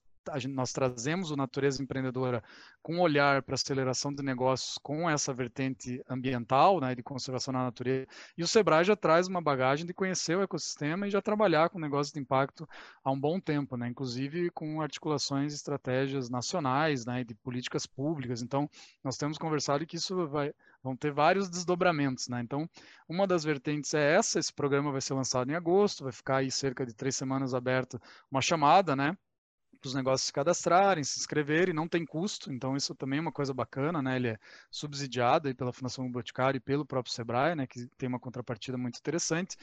Nós 0.51 0.73
trazemos 0.73 1.31
o 1.31 1.37
Natureza 1.37 1.83
Empreendedora 1.83 2.43
com 2.81 2.97
um 2.97 3.01
olhar 3.01 3.43
para 3.43 3.55
aceleração 3.55 4.13
de 4.13 4.23
negócios 4.23 4.79
com 4.79 5.09
essa 5.09 5.33
vertente 5.33 6.03
ambiental, 6.09 6.81
né, 6.81 6.95
de 6.95 7.03
conservação 7.03 7.53
da 7.53 7.61
natureza, 7.61 8.07
e 8.37 8.43
o 8.43 8.47
Sebrae 8.47 8.85
já 8.85 8.95
traz 8.95 9.27
uma 9.27 9.41
bagagem 9.41 9.85
de 9.85 9.93
conhecer 9.93 10.37
o 10.37 10.43
ecossistema 10.43 11.07
e 11.07 11.11
já 11.11 11.21
trabalhar 11.21 11.71
com 11.71 11.79
negócios 11.79 12.13
de 12.13 12.21
impacto 12.21 12.69
há 13.05 13.11
um 13.11 13.19
bom 13.19 13.41
tempo, 13.41 13.77
né, 13.77 13.89
inclusive 13.89 14.51
com 14.51 14.81
articulações 14.81 15.53
e 15.53 15.57
estratégias 15.57 16.31
nacionais, 16.31 17.05
né, 17.05 17.25
de 17.25 17.35
políticas 17.35 17.87
públicas. 17.87 18.43
Então, 18.43 18.69
nós 19.03 19.17
temos 19.17 19.39
conversado 19.39 19.87
que 19.87 19.97
isso 19.97 20.29
vai, 20.29 20.53
vão 20.83 20.97
ter 20.97 21.13
vários 21.13 21.49
desdobramentos, 21.49 22.29
né? 22.29 22.41
Então, 22.41 22.69
uma 23.09 23.27
das 23.27 23.45
vertentes 23.45 23.95
é 23.95 24.15
essa, 24.15 24.39
esse 24.39 24.53
programa 24.53 24.91
vai 24.93 25.01
ser 25.01 25.15
lançado 25.15 25.51
em 25.51 25.55
agosto, 25.55 26.05
vai 26.05 26.13
ficar 26.13 26.37
aí 26.39 26.51
cerca 26.51 26.85
de 26.87 26.95
três 26.95 27.17
semanas 27.17 27.55
aberto 27.55 28.01
uma 28.31 28.41
chamada, 28.41 28.97
né? 28.97 29.17
Para 29.83 29.89
os 29.89 29.95
negócios 29.95 30.27
se 30.27 30.33
cadastrarem, 30.33 31.03
se 31.03 31.19
inscreverem, 31.19 31.75
não 31.75 31.89
tem 31.89 32.07
custo, 32.07 32.53
então 32.53 32.77
isso 32.77 32.95
também 32.95 33.19
é 33.19 33.23
uma 33.23 33.33
coisa 33.33 33.53
bacana, 33.53 34.01
né? 34.01 34.17
Ele 34.17 34.29
é 34.29 34.39
subsidiado 34.71 35.53
pela 35.57 35.73
Fundação 35.73 36.11
Boticário 36.11 36.59
e 36.59 36.61
pelo 36.61 36.87
próprio 36.87 37.13
Sebrae, 37.13 37.57
né? 37.57 37.67
Que 37.67 37.89
tem 37.99 38.09
uma 38.09 38.21
contrapartida 38.21 38.79
muito 38.79 38.99
interessante. 38.99 39.57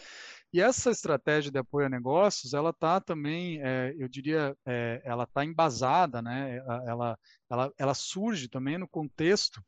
E 0.52 0.60
essa 0.62 0.92
estratégia 0.92 1.50
de 1.50 1.58
apoio 1.58 1.88
a 1.88 1.90
negócios, 1.90 2.54
ela 2.54 2.72
está 2.72 3.00
também, 3.00 3.62
é, 3.64 3.96
eu 3.98 4.10
diria, 4.10 4.56
é, 4.66 5.02
ela 5.06 5.24
está 5.24 5.46
embasada, 5.46 6.22
né? 6.22 6.58
Ela, 6.86 7.18
ela, 7.50 7.74
ela 7.78 7.94
surge 7.94 8.50
também 8.50 8.78
no 8.78 8.88
contexto 8.88 9.64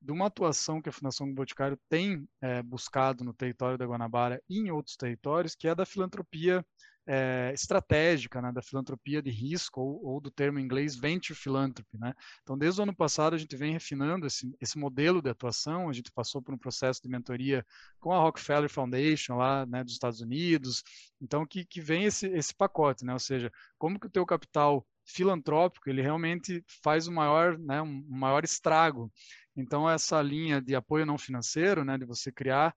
de 0.00 0.12
uma 0.12 0.26
atuação 0.26 0.82
que 0.82 0.90
a 0.90 0.92
Fundação 0.92 1.32
Boticário 1.32 1.78
tem 1.88 2.28
é, 2.42 2.62
buscado 2.62 3.24
no 3.24 3.32
território 3.32 3.78
da 3.78 3.86
Guanabara 3.86 4.42
e 4.50 4.58
em 4.58 4.70
outros 4.70 4.96
territórios, 4.96 5.54
que 5.54 5.66
é 5.66 5.74
da 5.74 5.86
filantropia 5.86 6.64
é, 7.06 7.52
estratégica, 7.52 8.40
né, 8.40 8.50
da 8.52 8.62
filantropia 8.62 9.22
de 9.22 9.30
risco, 9.30 9.80
ou, 9.80 10.04
ou, 10.04 10.20
do 10.20 10.30
termo 10.30 10.58
em 10.58 10.62
inglês 10.62 10.96
venture 10.96 11.38
philanthropy. 11.38 11.98
Né? 11.98 12.14
Então, 12.42 12.56
desde 12.56 12.80
o 12.80 12.84
ano 12.84 12.94
passado, 12.94 13.34
a 13.34 13.38
gente 13.38 13.56
vem 13.56 13.72
refinando 13.72 14.26
esse, 14.26 14.54
esse 14.60 14.78
modelo 14.78 15.20
de 15.20 15.28
atuação, 15.30 15.88
a 15.88 15.92
gente 15.92 16.10
passou 16.10 16.40
por 16.42 16.54
um 16.54 16.58
processo 16.58 17.02
de 17.02 17.08
mentoria 17.08 17.64
com 18.00 18.12
a 18.12 18.18
Rockefeller 18.18 18.70
Foundation, 18.70 19.36
lá 19.36 19.66
né, 19.66 19.84
dos 19.84 19.92
Estados 19.92 20.20
Unidos, 20.20 20.82
então 21.20 21.46
que, 21.46 21.64
que 21.64 21.80
vem 21.80 22.04
esse, 22.04 22.26
esse 22.28 22.54
pacote, 22.54 23.04
né? 23.04 23.12
ou 23.12 23.18
seja, 23.18 23.50
como 23.78 23.98
que 23.98 24.06
o 24.06 24.10
teu 24.10 24.24
capital 24.24 24.86
filantrópico, 25.04 25.88
ele 25.88 26.00
realmente 26.00 26.64
faz 26.82 27.06
o 27.06 27.12
maior, 27.12 27.58
né, 27.58 27.82
um 27.82 28.02
maior 28.08 28.42
estrago. 28.42 29.12
Então, 29.54 29.88
essa 29.88 30.20
linha 30.22 30.60
de 30.60 30.74
apoio 30.74 31.06
não 31.06 31.18
financeiro, 31.18 31.84
né, 31.84 31.98
de 31.98 32.04
você 32.04 32.32
criar 32.32 32.74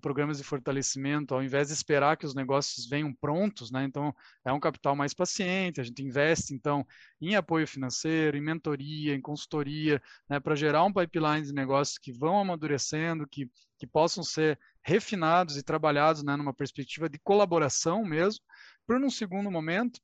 programas 0.00 0.38
de 0.38 0.44
fortalecimento, 0.44 1.34
ao 1.34 1.42
invés 1.42 1.68
de 1.68 1.74
esperar 1.74 2.16
que 2.16 2.26
os 2.26 2.34
negócios 2.34 2.88
venham 2.88 3.12
prontos, 3.14 3.70
né? 3.70 3.84
Então, 3.84 4.14
é 4.44 4.52
um 4.52 4.60
capital 4.60 4.96
mais 4.96 5.14
paciente, 5.14 5.80
a 5.80 5.84
gente 5.84 6.02
investe, 6.02 6.52
então, 6.52 6.86
em 7.20 7.36
apoio 7.36 7.66
financeiro, 7.66 8.36
em 8.36 8.40
mentoria, 8.40 9.14
em 9.14 9.20
consultoria, 9.20 10.02
né? 10.28 10.40
Para 10.40 10.56
gerar 10.56 10.84
um 10.84 10.92
pipeline 10.92 11.46
de 11.46 11.52
negócios 11.52 11.98
que 11.98 12.12
vão 12.12 12.40
amadurecendo, 12.40 13.26
que, 13.26 13.50
que 13.78 13.86
possam 13.86 14.24
ser 14.24 14.58
refinados 14.82 15.56
e 15.56 15.62
trabalhados, 15.62 16.22
né? 16.22 16.36
Numa 16.36 16.54
perspectiva 16.54 17.08
de 17.08 17.18
colaboração 17.18 18.04
mesmo, 18.04 18.44
para 18.86 18.98
num 18.98 19.10
segundo 19.10 19.50
momento, 19.50 20.00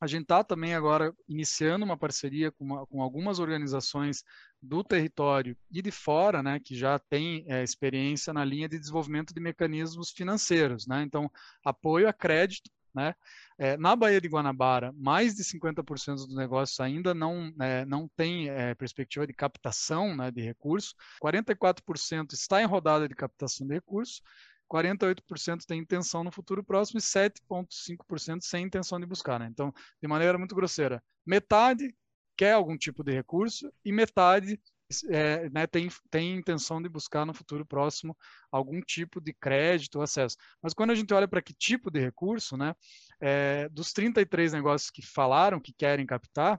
a 0.00 0.06
gente 0.06 0.22
está 0.22 0.42
também 0.42 0.74
agora 0.74 1.14
iniciando 1.28 1.84
uma 1.84 1.96
parceria 1.96 2.50
com, 2.50 2.64
uma, 2.64 2.86
com, 2.86 3.02
algumas 3.02 3.38
organizações 3.38 4.24
do 4.62 4.84
território 4.84 5.56
e 5.70 5.80
de 5.80 5.90
fora, 5.90 6.42
né, 6.42 6.60
que 6.60 6.74
já 6.74 6.98
têm 6.98 7.44
é, 7.48 7.62
experiência 7.62 8.32
na 8.32 8.44
linha 8.44 8.68
de 8.68 8.78
desenvolvimento 8.78 9.32
de 9.32 9.40
mecanismos 9.40 10.10
financeiros, 10.10 10.86
né? 10.86 11.02
Então, 11.02 11.30
apoio 11.64 12.08
a 12.08 12.12
crédito, 12.12 12.70
né? 12.94 13.14
É, 13.58 13.76
na 13.76 13.94
Baía 13.94 14.20
de 14.20 14.28
Guanabara, 14.28 14.92
mais 14.96 15.34
de 15.34 15.44
50% 15.44 16.14
dos 16.14 16.34
negócios 16.34 16.80
ainda 16.80 17.14
não, 17.14 17.52
é, 17.60 17.84
não 17.84 18.08
tem 18.16 18.48
é, 18.48 18.74
perspectiva 18.74 19.26
de 19.26 19.32
captação 19.32 20.16
né, 20.16 20.30
de 20.30 20.40
recursos, 20.40 20.94
44% 21.22 22.32
está 22.32 22.62
em 22.62 22.66
rodada 22.66 23.08
de 23.08 23.14
captação 23.14 23.66
de 23.66 23.74
recursos, 23.74 24.22
48% 24.70 25.66
tem 25.66 25.80
intenção 25.80 26.22
no 26.22 26.30
futuro 26.30 26.62
próximo 26.62 26.98
e 26.98 27.02
7,5% 27.02 28.40
sem 28.40 28.64
intenção 28.64 29.00
de 29.00 29.06
buscar. 29.06 29.40
Né? 29.40 29.48
Então, 29.50 29.74
de 30.00 30.08
maneira 30.08 30.38
muito 30.38 30.54
grosseira, 30.54 31.02
metade 31.26 31.94
quer 32.40 32.54
algum 32.54 32.74
tipo 32.74 33.04
de 33.04 33.12
recurso 33.12 33.70
e 33.84 33.92
metade 33.92 34.58
é, 35.10 35.50
né, 35.50 35.66
tem, 35.66 35.90
tem 36.10 36.34
intenção 36.34 36.80
de 36.80 36.88
buscar 36.88 37.26
no 37.26 37.34
futuro 37.34 37.66
próximo 37.66 38.16
algum 38.50 38.80
tipo 38.80 39.20
de 39.20 39.34
crédito 39.34 39.96
ou 39.96 40.02
acesso. 40.02 40.38
Mas 40.62 40.72
quando 40.72 40.90
a 40.90 40.94
gente 40.94 41.12
olha 41.12 41.28
para 41.28 41.42
que 41.42 41.52
tipo 41.52 41.90
de 41.90 42.00
recurso, 42.00 42.56
né, 42.56 42.74
é, 43.20 43.68
dos 43.68 43.92
33 43.92 44.54
negócios 44.54 44.90
que 44.90 45.02
falaram 45.02 45.60
que 45.60 45.74
querem 45.74 46.06
captar, 46.06 46.58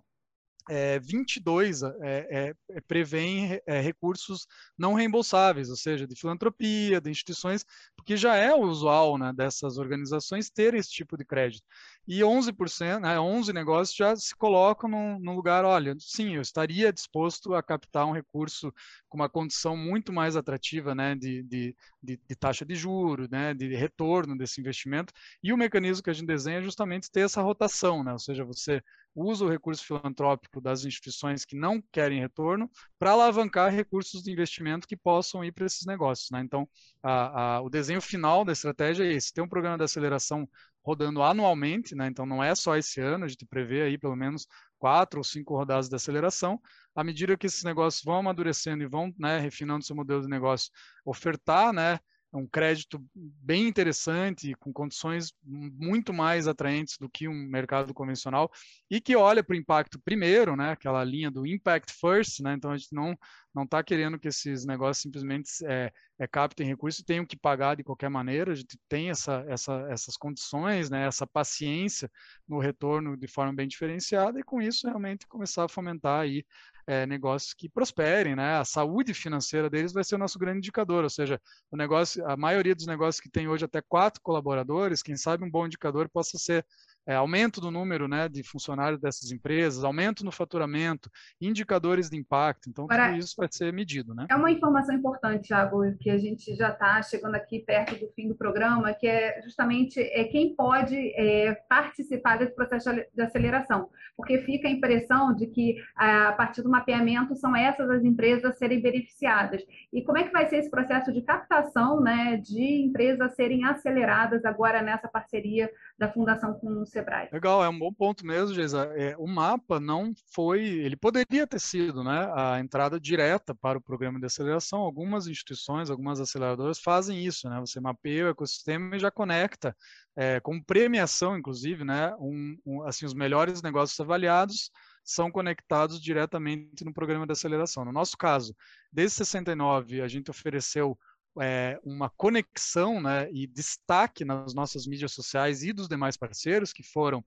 é, 0.69 1.00
22 1.00 1.84
é, 1.84 1.91
é, 2.02 2.56
é, 2.69 2.82
prevêem 2.82 3.60
é, 3.65 3.82
recursos 3.82 4.47
não 4.78 4.93
reembolsáveis, 4.93 5.69
ou 5.69 5.76
seja, 5.76 6.08
de 6.08 6.15
filantropia, 6.15 7.02
de 7.02 7.10
instituições, 7.10 7.65
porque 7.95 8.15
já 8.15 8.36
é 8.36 8.54
usual 8.54 9.17
né, 9.17 9.34
dessas 9.36 9.78
organizações 9.78 10.50
ter 10.50 10.74
esse 10.74 10.89
tipo 10.89 11.17
de 11.17 11.26
crédito. 11.26 11.65
E 12.08 12.19
11%, 12.21 13.00
né, 13.00 13.19
11 13.19 13.54
negócios 13.54 13.95
já 13.95 14.15
se 14.15 14.36
colocam 14.36 14.89
no, 14.89 15.19
no 15.19 15.36
lugar, 15.36 15.65
olha, 15.65 15.95
sim, 16.00 16.36
eu 16.36 16.41
estaria 16.41 16.91
disposto 16.91 17.54
a 17.54 17.63
captar 17.63 18.06
um 18.06 18.12
recurso 18.12 18.74
com 19.08 19.17
uma 19.17 19.30
condição 19.30 19.76
muito 19.76 20.12
mais 20.13 20.36
atrativa 20.36 20.95
né, 20.95 21.15
de, 21.15 21.43
de, 21.43 21.76
de, 22.01 22.19
de 22.27 22.35
taxa 22.35 22.65
de 22.65 22.75
juros, 22.75 23.29
né, 23.29 23.53
de 23.53 23.75
retorno 23.75 24.37
desse 24.37 24.59
investimento, 24.59 25.13
e 25.43 25.53
o 25.53 25.57
mecanismo 25.57 26.03
que 26.03 26.09
a 26.09 26.13
gente 26.13 26.27
desenha 26.27 26.59
é 26.59 26.63
justamente 26.63 27.11
ter 27.11 27.21
essa 27.21 27.41
rotação, 27.41 28.03
né, 28.03 28.11
ou 28.11 28.19
seja, 28.19 28.43
você 28.43 28.81
usa 29.15 29.45
o 29.45 29.49
recurso 29.49 29.83
filantrópico 29.83 30.61
das 30.61 30.85
instituições 30.85 31.43
que 31.43 31.55
não 31.55 31.81
querem 31.91 32.19
retorno 32.19 32.69
para 32.97 33.11
alavancar 33.11 33.71
recursos 33.71 34.23
de 34.23 34.31
investimento 34.31 34.87
que 34.87 34.95
possam 34.95 35.43
ir 35.43 35.51
para 35.51 35.65
esses 35.65 35.85
negócios. 35.85 36.29
Né? 36.31 36.41
Então, 36.41 36.67
a, 37.03 37.55
a, 37.57 37.61
o 37.61 37.69
desenho 37.69 38.01
final 38.01 38.45
da 38.45 38.53
estratégia 38.53 39.03
é 39.03 39.13
esse: 39.13 39.33
tem 39.33 39.43
um 39.43 39.49
programa 39.49 39.77
de 39.77 39.83
aceleração 39.83 40.47
rodando 40.84 41.22
anualmente, 41.22 41.96
né? 41.96 42.08
então 42.08 42.26
não 42.26 42.44
é 42.44 42.56
só 42.56 42.76
esse 42.76 43.00
ano, 43.00 43.26
a 43.26 43.28
gente 43.28 43.46
prevê 43.46 43.84
aí 43.84 43.98
pelo 43.98 44.15
menos 44.15 44.48
quatro 44.80 45.20
ou 45.20 45.24
cinco 45.24 45.56
rodadas 45.56 45.88
de 45.88 45.96
aceleração. 45.96 46.60
À 46.96 47.04
medida 47.04 47.38
que 47.38 47.46
esses 47.46 47.63
negócios 47.63 48.04
vão 48.04 48.17
amadurecendo 48.17 48.84
e 48.84 48.88
vão 48.88 49.13
né, 49.17 49.39
refinando 49.39 49.86
seu 49.86 49.96
modelo 49.96 50.22
de 50.22 50.28
negócio, 50.28 50.72
ofertar 51.06 51.72
né, 51.72 52.00
um 52.34 52.48
crédito 52.48 53.04
bem 53.13 53.67
interessante, 53.67 54.54
com 54.60 54.72
condições 54.72 55.34
muito 55.44 56.13
mais 56.13 56.48
atraentes 56.48 56.98
do 56.98 57.10
que 57.10 57.28
um 57.28 57.48
mercado 57.50 57.94
convencional, 57.94 58.50
e 58.89 59.02
que 59.02 59.15
olha 59.15 59.44
para 59.44 59.54
o 59.54 59.58
impacto 59.58 60.00
primeiro, 60.00 60.56
né, 60.56 60.72
aquela 60.72 61.04
linha 61.04 61.30
do 61.30 61.46
impact 61.46 61.94
first, 61.94 62.39
né, 62.41 62.54
então 62.54 62.72
a 62.72 62.78
gente 62.78 62.94
não 62.94 63.17
não 63.54 63.63
está 63.63 63.84
querendo 63.84 64.17
que 64.17 64.30
esses 64.30 64.65
negócios 64.65 65.02
simplesmente 65.02 65.50
é, 65.65 65.91
é, 66.17 66.26
captem 66.26 66.65
recursos 66.65 67.02
e 67.02 67.06
tenham 67.06 67.26
que 67.26 67.36
pagar 67.36 67.76
de 67.76 67.84
qualquer 67.84 68.10
maneira, 68.10 68.54
a 68.54 68.56
gente 68.56 68.80
tem 68.88 69.10
essa, 69.10 69.44
essa, 69.48 69.74
essas 69.89 70.15
condições, 70.15 70.89
né, 70.89 71.06
essa 71.06 71.28
paciência 71.28 72.10
no 72.48 72.60
retorno 72.60 73.17
de 73.17 73.28
forma 73.28 73.54
bem 73.54 73.67
diferenciada, 73.67 74.39
e 74.39 74.44
com 74.44 74.62
isso 74.62 74.88
realmente 74.88 75.28
começar 75.28 75.65
a 75.65 75.67
fomentar 75.67 76.22
aí 76.22 76.46
é, 76.88 77.06
negócios 77.06 77.54
que 77.54 77.70
prosperem, 77.70 78.36
né? 78.36 78.58
A 78.58 78.65
saúde 78.65 79.13
financeira 79.13 79.70
deles 79.70 79.94
vai 79.94 80.04
ser 80.04 80.15
o 80.15 80.17
nosso 80.17 80.39
grande 80.39 80.60
indicador, 80.60 81.04
ou 81.04 81.10
seja, 81.10 81.39
o 81.72 81.78
negócio, 81.78 82.26
a 82.28 82.36
maioria 82.36 82.76
dos 82.76 82.88
negócios 82.88 83.22
que 83.22 83.30
tem 83.30 83.48
hoje 83.48 83.65
até 83.65 83.82
quatro 83.82 84.22
colaboradores, 84.22 85.02
quem 85.02 85.15
sabe 85.15 85.44
um 85.44 85.50
bom 85.50 85.65
indicador 85.65 86.10
possa 86.10 86.38
ser 86.38 86.65
é, 87.05 87.15
aumento 87.15 87.59
do 87.59 87.71
número 87.71 88.07
né, 88.07 88.29
de 88.29 88.43
funcionários 88.43 88.99
dessas 88.99 89.31
empresas, 89.31 89.83
aumento 89.83 90.23
no 90.23 90.31
faturamento, 90.31 91.09
indicadores 91.39 92.09
de 92.09 92.17
impacto. 92.17 92.69
Então, 92.69 92.87
tudo 92.87 93.15
isso 93.17 93.35
vai 93.37 93.47
ser 93.51 93.73
medido. 93.73 94.13
Né? 94.13 94.27
É 94.29 94.35
uma 94.35 94.51
informação 94.51 94.95
importante, 94.95 95.47
Thiago, 95.47 95.81
que 95.99 96.09
a 96.09 96.17
gente 96.17 96.55
já 96.55 96.69
está 96.69 97.01
chegando 97.01 97.35
aqui 97.35 97.59
perto 97.59 97.95
do 97.95 98.11
fim 98.13 98.27
do 98.27 98.35
programa, 98.35 98.93
que 98.93 99.07
é 99.07 99.41
justamente 99.41 99.99
é, 99.99 100.25
quem 100.25 100.55
pode 100.55 100.95
é, 101.15 101.55
participar 101.67 102.37
desse 102.37 102.53
processo 102.53 102.89
de 102.91 103.21
aceleração, 103.21 103.89
porque 104.15 104.39
fica 104.39 104.67
a 104.67 104.71
impressão 104.71 105.33
de 105.35 105.47
que 105.47 105.75
a 105.95 106.31
partir 106.33 106.61
do 106.61 106.69
mapeamento 106.69 107.35
são 107.35 107.55
essas 107.55 107.89
as 107.89 108.03
empresas 108.03 108.45
a 108.45 108.53
serem 108.53 108.81
beneficiadas. 108.81 109.61
E 109.91 110.03
como 110.03 110.17
é 110.17 110.23
que 110.23 110.31
vai 110.31 110.47
ser 110.47 110.57
esse 110.57 110.69
processo 110.69 111.11
de 111.11 111.21
captação 111.21 111.99
né, 111.99 112.37
de 112.37 112.85
empresas 112.85 113.35
serem 113.35 113.65
aceleradas 113.65 114.45
agora 114.45 114.81
nessa 114.81 115.07
parceria 115.07 115.69
da 115.97 116.11
Fundação 116.11 116.53
com 116.53 116.85
Sebrae. 116.91 117.30
Legal, 117.32 117.63
é 117.63 117.69
um 117.69 117.77
bom 117.77 117.91
ponto 117.93 118.25
mesmo, 118.25 118.54
Geisa. 118.54 118.84
É, 118.95 119.15
o 119.17 119.25
mapa 119.25 119.80
não 119.80 120.13
foi, 120.34 120.62
ele 120.62 120.97
poderia 120.97 121.47
ter 121.47 121.60
sido 121.60 122.04
né, 122.04 122.30
a 122.36 122.60
entrada 122.60 122.99
direta 122.99 123.56
para 123.56 123.77
o 123.77 123.82
programa 123.82 124.19
de 124.19 124.25
aceleração. 124.25 124.82
Algumas 124.82 125.27
instituições, 125.27 125.89
algumas 125.89 126.19
aceleradoras 126.19 126.80
fazem 126.80 127.25
isso, 127.25 127.49
né? 127.49 127.60
Você 127.62 127.80
mapeia 127.80 128.25
o 128.25 128.30
ecossistema 128.30 128.95
e 128.95 128.99
já 128.99 129.10
conecta, 129.10 129.75
é, 130.15 130.39
com 130.41 130.62
premiação, 130.62 131.38
inclusive, 131.38 131.86
né? 131.86 132.13
Um, 132.19 132.58
um, 132.65 132.84
assim, 132.84 133.06
os 133.06 133.13
melhores 133.13 133.62
negócios 133.62 133.99
avaliados 133.99 134.69
são 135.04 135.32
conectados 135.32 136.01
diretamente 136.01 136.84
no 136.84 136.93
programa 136.93 137.25
de 137.25 137.32
aceleração. 137.32 137.86
No 137.86 137.91
nosso 137.91 138.17
caso, 138.17 138.56
desde 138.91 139.17
69, 139.17 140.01
a 140.01 140.08
gente 140.08 140.30
ofereceu 140.30 140.97
é, 141.39 141.80
uma 141.84 142.10
conexão 142.10 143.02
né, 143.02 143.30
e 143.32 143.48
destaque 143.48 144.26
nas 144.26 144.54
nossas 144.54 144.86
mídias 144.86 145.13
sociais 145.13 145.63
e 145.63 145.72
dos 145.72 145.88
demais 145.88 146.17
parceiros, 146.17 146.74
que 146.74 146.84
foram 146.84 147.24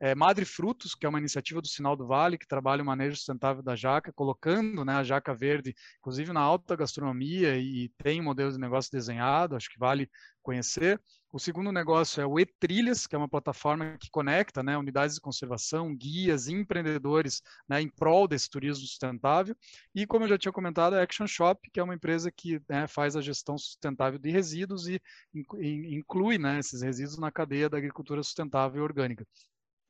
é, 0.00 0.14
Madre 0.14 0.44
Frutos, 0.44 0.94
que 0.94 1.06
é 1.06 1.08
uma 1.08 1.18
iniciativa 1.18 1.60
do 1.60 1.68
Sinal 1.68 1.96
do 1.96 2.06
Vale, 2.06 2.38
que 2.38 2.46
trabalha 2.46 2.82
o 2.82 2.86
manejo 2.86 3.16
sustentável 3.16 3.62
da 3.62 3.76
jaca, 3.76 4.12
colocando 4.12 4.84
né, 4.84 4.94
a 4.94 5.04
jaca 5.04 5.34
verde, 5.34 5.74
inclusive 5.98 6.32
na 6.32 6.40
alta 6.40 6.76
gastronomia, 6.76 7.56
e 7.58 7.88
tem 8.02 8.20
um 8.20 8.24
modelo 8.24 8.52
de 8.52 8.58
negócio 8.58 8.90
desenhado, 8.90 9.56
acho 9.56 9.70
que 9.70 9.78
vale 9.78 10.08
conhecer. 10.42 11.00
O 11.32 11.38
segundo 11.40 11.72
negócio 11.72 12.20
é 12.20 12.26
o 12.26 12.38
E-Trilhas, 12.38 13.08
que 13.08 13.16
é 13.16 13.18
uma 13.18 13.28
plataforma 13.28 13.96
que 13.98 14.08
conecta 14.08 14.62
né, 14.62 14.78
unidades 14.78 15.16
de 15.16 15.20
conservação, 15.20 15.92
guias, 15.92 16.46
empreendedores 16.46 17.42
né, 17.68 17.82
em 17.82 17.88
prol 17.88 18.28
desse 18.28 18.48
turismo 18.48 18.86
sustentável. 18.86 19.56
E, 19.92 20.06
como 20.06 20.24
eu 20.24 20.28
já 20.28 20.38
tinha 20.38 20.52
comentado, 20.52 20.94
a 20.94 21.02
Action 21.02 21.26
Shop, 21.26 21.68
que 21.72 21.80
é 21.80 21.82
uma 21.82 21.94
empresa 21.94 22.30
que 22.30 22.60
né, 22.68 22.86
faz 22.86 23.16
a 23.16 23.20
gestão 23.20 23.58
sustentável 23.58 24.16
de 24.16 24.30
resíduos 24.30 24.86
e 24.86 25.02
inclui 25.34 26.38
né, 26.38 26.60
esses 26.60 26.82
resíduos 26.82 27.18
na 27.18 27.32
cadeia 27.32 27.68
da 27.68 27.78
agricultura 27.78 28.22
sustentável 28.22 28.80
e 28.80 28.84
orgânica. 28.84 29.26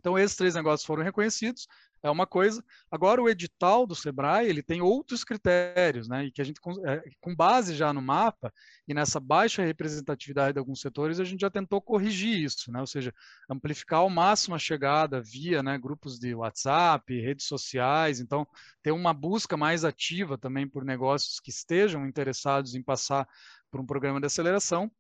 Então, 0.05 0.19
esses 0.19 0.37
três 0.37 0.55
negócios 0.55 0.87
foram 0.87 1.03
reconhecidos, 1.03 1.67
é 2.03 2.11
uma 2.11 2.27
coisa. 2.27 2.63
Agora, 2.91 3.23
o 3.23 3.27
edital 3.27 3.87
do 3.87 3.95
Sebrae, 3.95 4.47
ele 4.47 4.63
tem 4.63 4.83
outros 4.83 5.25
critérios, 5.25 6.07
né? 6.07 6.27
E 6.27 6.31
que 6.31 6.43
a 6.43 6.45
gente, 6.45 6.61
é, 6.87 7.03
com 7.23 7.35
base 7.35 7.75
já 7.75 7.91
no 7.91 8.03
mapa 8.03 8.53
e 8.87 8.93
nessa 8.93 9.19
baixa 9.19 9.65
representatividade 9.65 10.53
de 10.53 10.59
alguns 10.59 10.83
setores, 10.83 11.19
a 11.19 11.25
gente 11.25 11.41
já 11.41 11.49
tentou 11.49 11.81
corrigir 11.81 12.39
isso, 12.39 12.71
né? 12.71 12.81
Ou 12.81 12.87
seja, 12.87 13.15
amplificar 13.49 14.01
ao 14.01 14.11
máximo 14.11 14.55
a 14.55 14.59
chegada 14.59 15.23
via 15.23 15.63
né, 15.63 15.79
grupos 15.79 16.19
de 16.19 16.35
WhatsApp, 16.35 17.19
redes 17.19 17.47
sociais. 17.47 18.21
Então, 18.21 18.47
ter 18.83 18.93
uma 18.93 19.15
busca 19.15 19.57
mais 19.57 19.87
ativa 19.87 20.37
também 20.37 20.69
por 20.69 20.85
negócios 20.85 21.41
que 21.41 21.49
estejam 21.49 22.07
interessados 22.07 22.75
em 22.75 22.83
passar 22.83 23.27
por 23.71 23.81
um 23.81 23.87
programa 23.87 24.21
de 24.21 24.27
aceleração. 24.27 24.93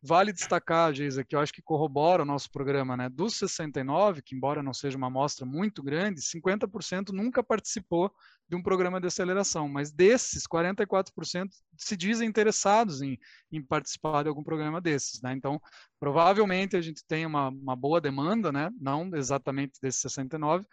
Vale 0.00 0.32
destacar, 0.32 0.94
Geisa, 0.94 1.24
que 1.24 1.34
eu 1.34 1.40
acho 1.40 1.52
que 1.52 1.60
corrobora 1.60 2.22
o 2.22 2.26
nosso 2.26 2.48
programa, 2.52 2.96
né? 2.96 3.08
Dos 3.08 3.34
69, 3.34 4.22
que 4.22 4.36
embora 4.36 4.62
não 4.62 4.72
seja 4.72 4.96
uma 4.96 5.08
amostra 5.08 5.44
muito 5.44 5.82
grande, 5.82 6.20
50% 6.20 7.08
nunca 7.10 7.42
participou 7.42 8.12
de 8.48 8.54
um 8.54 8.62
programa 8.62 9.00
de 9.00 9.08
aceleração, 9.08 9.68
mas 9.68 9.90
desses, 9.90 10.46
44% 10.46 11.48
se 11.76 11.96
dizem 11.96 12.28
interessados 12.28 13.02
em, 13.02 13.18
em, 13.50 13.60
participar 13.60 14.22
de 14.22 14.28
algum 14.28 14.44
programa 14.44 14.80
desses, 14.80 15.20
né? 15.20 15.32
Então, 15.32 15.60
provavelmente 15.98 16.76
a 16.76 16.80
gente 16.80 17.04
tem 17.04 17.26
uma, 17.26 17.48
uma 17.48 17.74
boa 17.74 18.00
demanda, 18.00 18.52
né? 18.52 18.70
Não 18.80 19.10
exatamente 19.16 19.80
desses 19.82 20.00
69, 20.00 20.64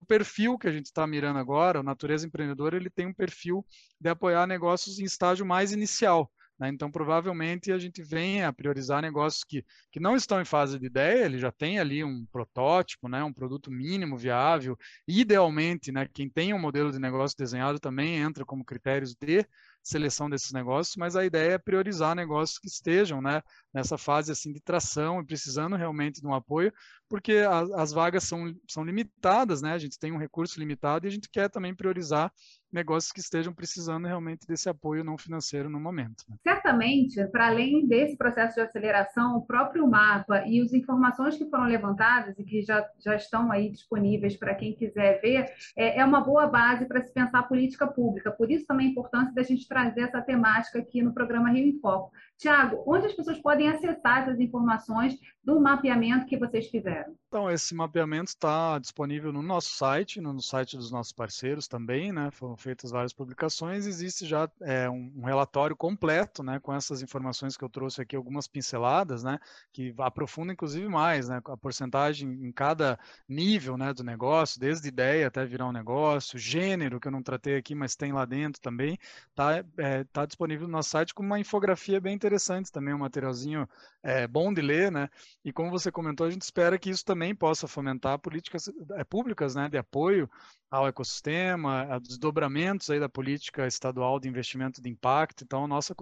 o 0.00 0.06
perfil 0.06 0.58
que 0.58 0.66
a 0.66 0.72
gente 0.72 0.86
está 0.86 1.06
mirando 1.06 1.38
agora, 1.38 1.78
o 1.78 1.84
Natureza 1.84 2.26
Empreendedora, 2.26 2.76
ele 2.76 2.90
tem 2.90 3.06
um 3.06 3.14
perfil 3.14 3.64
de 4.00 4.10
apoiar 4.10 4.44
negócios 4.48 4.98
em 4.98 5.04
estágio 5.04 5.46
mais 5.46 5.70
inicial. 5.70 6.28
Né? 6.62 6.68
Então, 6.68 6.92
provavelmente, 6.92 7.72
a 7.72 7.78
gente 7.78 8.00
venha 8.04 8.46
a 8.46 8.52
priorizar 8.52 9.02
negócios 9.02 9.42
que, 9.42 9.64
que 9.90 9.98
não 9.98 10.14
estão 10.14 10.40
em 10.40 10.44
fase 10.44 10.78
de 10.78 10.86
ideia, 10.86 11.24
ele 11.24 11.36
já 11.36 11.50
tem 11.50 11.80
ali 11.80 12.04
um 12.04 12.24
protótipo, 12.26 13.08
né? 13.08 13.24
um 13.24 13.32
produto 13.32 13.68
mínimo 13.68 14.16
viável. 14.16 14.78
Idealmente, 15.04 15.90
né? 15.90 16.06
quem 16.14 16.30
tem 16.30 16.54
um 16.54 16.60
modelo 16.60 16.92
de 16.92 17.00
negócio 17.00 17.36
desenhado 17.36 17.80
também 17.80 18.14
entra 18.14 18.44
como 18.44 18.64
critérios 18.64 19.12
de 19.12 19.44
seleção 19.82 20.30
desses 20.30 20.52
negócios, 20.52 20.94
mas 20.94 21.16
a 21.16 21.24
ideia 21.24 21.54
é 21.54 21.58
priorizar 21.58 22.14
negócios 22.14 22.60
que 22.60 22.68
estejam 22.68 23.20
né, 23.20 23.42
nessa 23.74 23.98
fase 23.98 24.30
assim 24.30 24.52
de 24.52 24.60
tração 24.60 25.20
e 25.20 25.26
precisando 25.26 25.74
realmente 25.74 26.20
de 26.20 26.26
um 26.28 26.32
apoio, 26.32 26.72
porque 27.08 27.38
a, 27.38 27.82
as 27.82 27.90
vagas 27.90 28.22
são, 28.22 28.54
são 28.68 28.84
limitadas, 28.84 29.60
né? 29.60 29.72
a 29.72 29.78
gente 29.78 29.98
tem 29.98 30.12
um 30.12 30.18
recurso 30.18 30.60
limitado 30.60 31.04
e 31.04 31.08
a 31.08 31.10
gente 31.10 31.28
quer 31.28 31.50
também 31.50 31.74
priorizar 31.74 32.32
negócios 32.72 33.12
que 33.12 33.20
estejam 33.20 33.52
precisando 33.52 34.06
realmente 34.06 34.46
desse 34.46 34.68
apoio 34.68 35.04
não 35.04 35.18
financeiro 35.18 35.68
no 35.68 35.78
momento. 35.78 36.24
Né? 36.28 36.36
Certamente, 36.42 37.24
para 37.26 37.48
além 37.48 37.86
desse 37.86 38.16
processo 38.16 38.54
de 38.54 38.62
aceleração, 38.62 39.36
o 39.36 39.46
próprio 39.46 39.86
mapa 39.86 40.44
e 40.46 40.60
as 40.60 40.72
informações 40.72 41.36
que 41.36 41.48
foram 41.48 41.64
levantadas 41.64 42.38
e 42.38 42.44
que 42.44 42.62
já, 42.62 42.84
já 42.98 43.14
estão 43.14 43.52
aí 43.52 43.70
disponíveis 43.70 44.36
para 44.36 44.54
quem 44.54 44.74
quiser 44.74 45.20
ver, 45.20 45.52
é, 45.76 45.98
é 45.98 46.04
uma 46.04 46.20
boa 46.20 46.46
base 46.46 46.86
para 46.86 47.02
se 47.02 47.12
pensar 47.12 47.42
política 47.42 47.86
pública. 47.86 48.30
Por 48.30 48.50
isso 48.50 48.66
também 48.66 48.88
a 48.88 48.90
importância 48.90 49.34
da 49.34 49.42
gente 49.42 49.68
trazer 49.68 50.02
essa 50.02 50.22
temática 50.22 50.78
aqui 50.78 51.02
no 51.02 51.12
programa 51.12 51.50
Rio 51.50 51.66
em 51.66 51.78
Foco. 51.78 52.12
Tiago, 52.42 52.82
onde 52.84 53.06
as 53.06 53.12
pessoas 53.12 53.38
podem 53.38 53.68
acessar 53.68 54.22
essas 54.22 54.40
informações 54.40 55.16
do 55.44 55.60
mapeamento 55.60 56.26
que 56.26 56.36
vocês 56.36 56.66
fizeram? 56.68 57.14
Então, 57.28 57.48
esse 57.48 57.72
mapeamento 57.72 58.30
está 58.30 58.78
disponível 58.80 59.32
no 59.32 59.42
nosso 59.42 59.70
site, 59.70 60.20
no 60.20 60.40
site 60.42 60.76
dos 60.76 60.90
nossos 60.90 61.12
parceiros 61.12 61.68
também, 61.68 62.12
né? 62.12 62.30
Foram 62.32 62.56
feitas 62.56 62.90
várias 62.90 63.12
publicações, 63.12 63.86
existe 63.86 64.26
já 64.26 64.50
é, 64.60 64.90
um, 64.90 65.22
relatório 65.24 65.76
completo, 65.76 66.42
né? 66.42 66.58
Com 66.58 66.74
essas 66.74 67.00
informações 67.00 67.56
que 67.56 67.64
eu 67.64 67.70
trouxe 67.70 68.02
aqui, 68.02 68.16
algumas 68.16 68.48
pinceladas, 68.48 69.22
né? 69.22 69.38
Que 69.72 69.94
aprofunda 69.98 70.52
inclusive 70.52 70.88
mais, 70.88 71.28
né? 71.28 71.40
A 71.44 71.56
porcentagem 71.56 72.28
em 72.28 72.52
cada 72.52 72.98
nível, 73.28 73.78
né? 73.78 73.94
Do 73.94 74.02
negócio, 74.02 74.60
desde 74.60 74.88
ideia 74.88 75.28
até 75.28 75.44
virar 75.44 75.68
um 75.68 75.72
negócio, 75.72 76.38
gênero, 76.38 76.98
que 76.98 77.06
eu 77.06 77.12
não 77.12 77.22
tratei 77.22 77.56
aqui, 77.56 77.74
mas 77.74 77.94
tem 77.94 78.12
lá 78.12 78.24
dentro 78.24 78.60
também, 78.60 78.98
tá, 79.32 79.64
é, 79.78 80.04
tá 80.04 80.26
disponível 80.26 80.66
no 80.66 80.72
nosso 80.72 80.90
site 80.90 81.14
com 81.14 81.22
uma 81.22 81.38
infografia 81.38 82.00
bem 82.00 82.14
interessante 82.14 82.31
também, 82.70 82.94
um 82.94 82.98
materialzinho 82.98 83.68
é, 84.02 84.26
bom 84.26 84.52
de 84.52 84.60
ler, 84.60 84.90
né? 84.90 85.08
E 85.44 85.52
como 85.52 85.70
você 85.70 85.90
comentou, 85.90 86.26
a 86.26 86.30
gente 86.30 86.42
espera 86.42 86.78
que 86.78 86.90
isso 86.90 87.04
também 87.04 87.22
também 87.22 87.34
possa 87.34 87.68
fomentar 87.68 88.18
políticas 88.18 88.68
é, 88.92 89.04
públicas 89.04 89.54
né, 89.54 89.68
de 89.68 89.78
apoio 89.78 90.28
ao 90.72 90.88
ecossistema, 90.88 91.82
a 91.82 91.98
desdobramentos 91.98 92.88
aí 92.88 92.98
da 92.98 93.06
política 93.06 93.66
estadual 93.66 94.18
de 94.18 94.26
investimento 94.26 94.80
de 94.80 94.88
impacto. 94.88 95.44
Então, 95.44 95.68
nossa, 95.68 95.94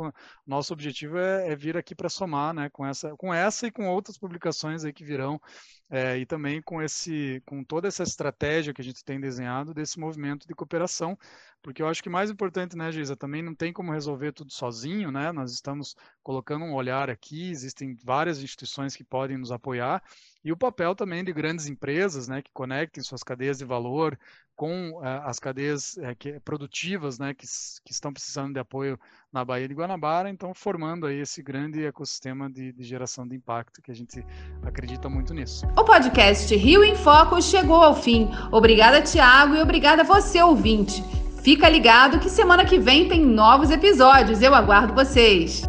nosso 0.47 0.73
objetivo 0.73 1.19
é, 1.19 1.49
é 1.49 1.57
vir 1.57 1.77
aqui 1.77 1.93
para 1.93 2.09
somar 2.09 2.55
né, 2.55 2.71
com, 2.71 2.87
essa, 2.87 3.17
com 3.17 3.35
essa 3.35 3.67
e 3.67 3.73
com 3.73 3.89
outras 3.89 4.17
publicações 4.17 4.85
aí 4.85 4.93
que 4.93 5.05
virão, 5.05 5.41
é, 5.91 6.19
e 6.19 6.25
também 6.25 6.63
com, 6.63 6.81
esse, 6.81 7.43
com 7.45 7.65
toda 7.65 7.89
essa 7.89 8.05
estratégia 8.05 8.73
que 8.73 8.81
a 8.81 8.85
gente 8.85 9.05
tem 9.05 9.21
desenhado 9.21 9.75
desse 9.75 9.99
movimento 9.99 10.47
de 10.47 10.55
cooperação, 10.55 11.19
porque 11.61 11.83
eu 11.83 11.89
acho 11.89 12.01
que 12.01 12.09
mais 12.09 12.31
importante, 12.31 12.77
né, 12.77 12.93
Geisa, 12.93 13.17
também 13.17 13.43
não 13.43 13.57
tem 13.57 13.73
como 13.73 13.93
resolver 13.93 14.33
tudo 14.33 14.53
sozinho, 14.53 15.11
né? 15.11 15.31
Nós 15.31 15.53
estamos 15.53 15.95
colocando 16.23 16.65
um 16.65 16.75
olhar 16.75 17.11
aqui, 17.11 17.51
existem 17.51 17.95
várias 18.03 18.43
instituições 18.43 18.97
que 18.97 19.05
podem 19.05 19.37
nos 19.37 19.53
apoiar, 19.53 20.03
e 20.45 20.53
o 20.53 20.57
papel 20.57 20.95
também 20.95 21.23
de 21.23 21.33
grandes 21.33 21.67
empresas, 21.67 22.27
né, 22.29 22.41
que 22.43 22.51
conectem 22.53 23.03
suas 23.03 23.23
cadeias 23.23 23.59
de 23.59 23.65
valor 23.65 24.19
com 24.57 24.91
uh, 24.93 25.23
as 25.25 25.39
cadeias 25.39 25.95
uh, 25.97 26.15
que, 26.19 26.39
produtivas, 26.41 27.19
né, 27.19 27.33
que, 27.35 27.47
que, 27.85 27.93
estão 27.93 28.13
precisando 28.13 28.53
de 28.53 28.59
apoio 28.59 28.99
na 29.33 29.45
Baía 29.45 29.67
de 29.67 29.75
Guanabara, 29.75 30.29
então 30.29 30.53
formando 30.55 31.07
aí 31.07 31.21
esse 31.21 31.43
grande 31.43 31.85
ecossistema 31.85 32.51
de, 32.51 32.73
de 32.73 32.85
geração 32.85 33.27
de 33.27 33.35
impacto 33.35 33.81
que 33.83 33.91
a 33.91 33.95
gente 33.95 34.25
acredita 34.63 35.09
muito 35.09 35.33
nisso. 35.33 35.67
O 35.77 35.85
podcast 35.85 36.55
Rio 36.55 36.85
em 36.85 36.95
Foco 36.97 37.41
chegou 37.41 37.83
ao 37.83 37.95
fim. 37.95 38.31
Obrigada, 38.53 39.01
Tiago, 39.01 39.55
e 39.55 39.63
obrigada 39.63 40.03
a 40.03 40.05
você, 40.05 40.43
ouvinte. 40.43 41.03
Fica 41.43 41.69
ligado 41.69 42.21
que 42.21 42.29
semana 42.29 42.65
que 42.65 42.79
vem 42.79 43.09
tem 43.09 43.25
novos 43.25 43.71
episódios. 43.71 44.43
Eu 44.43 44.55
aguardo 44.55 44.93
vocês. 44.93 45.63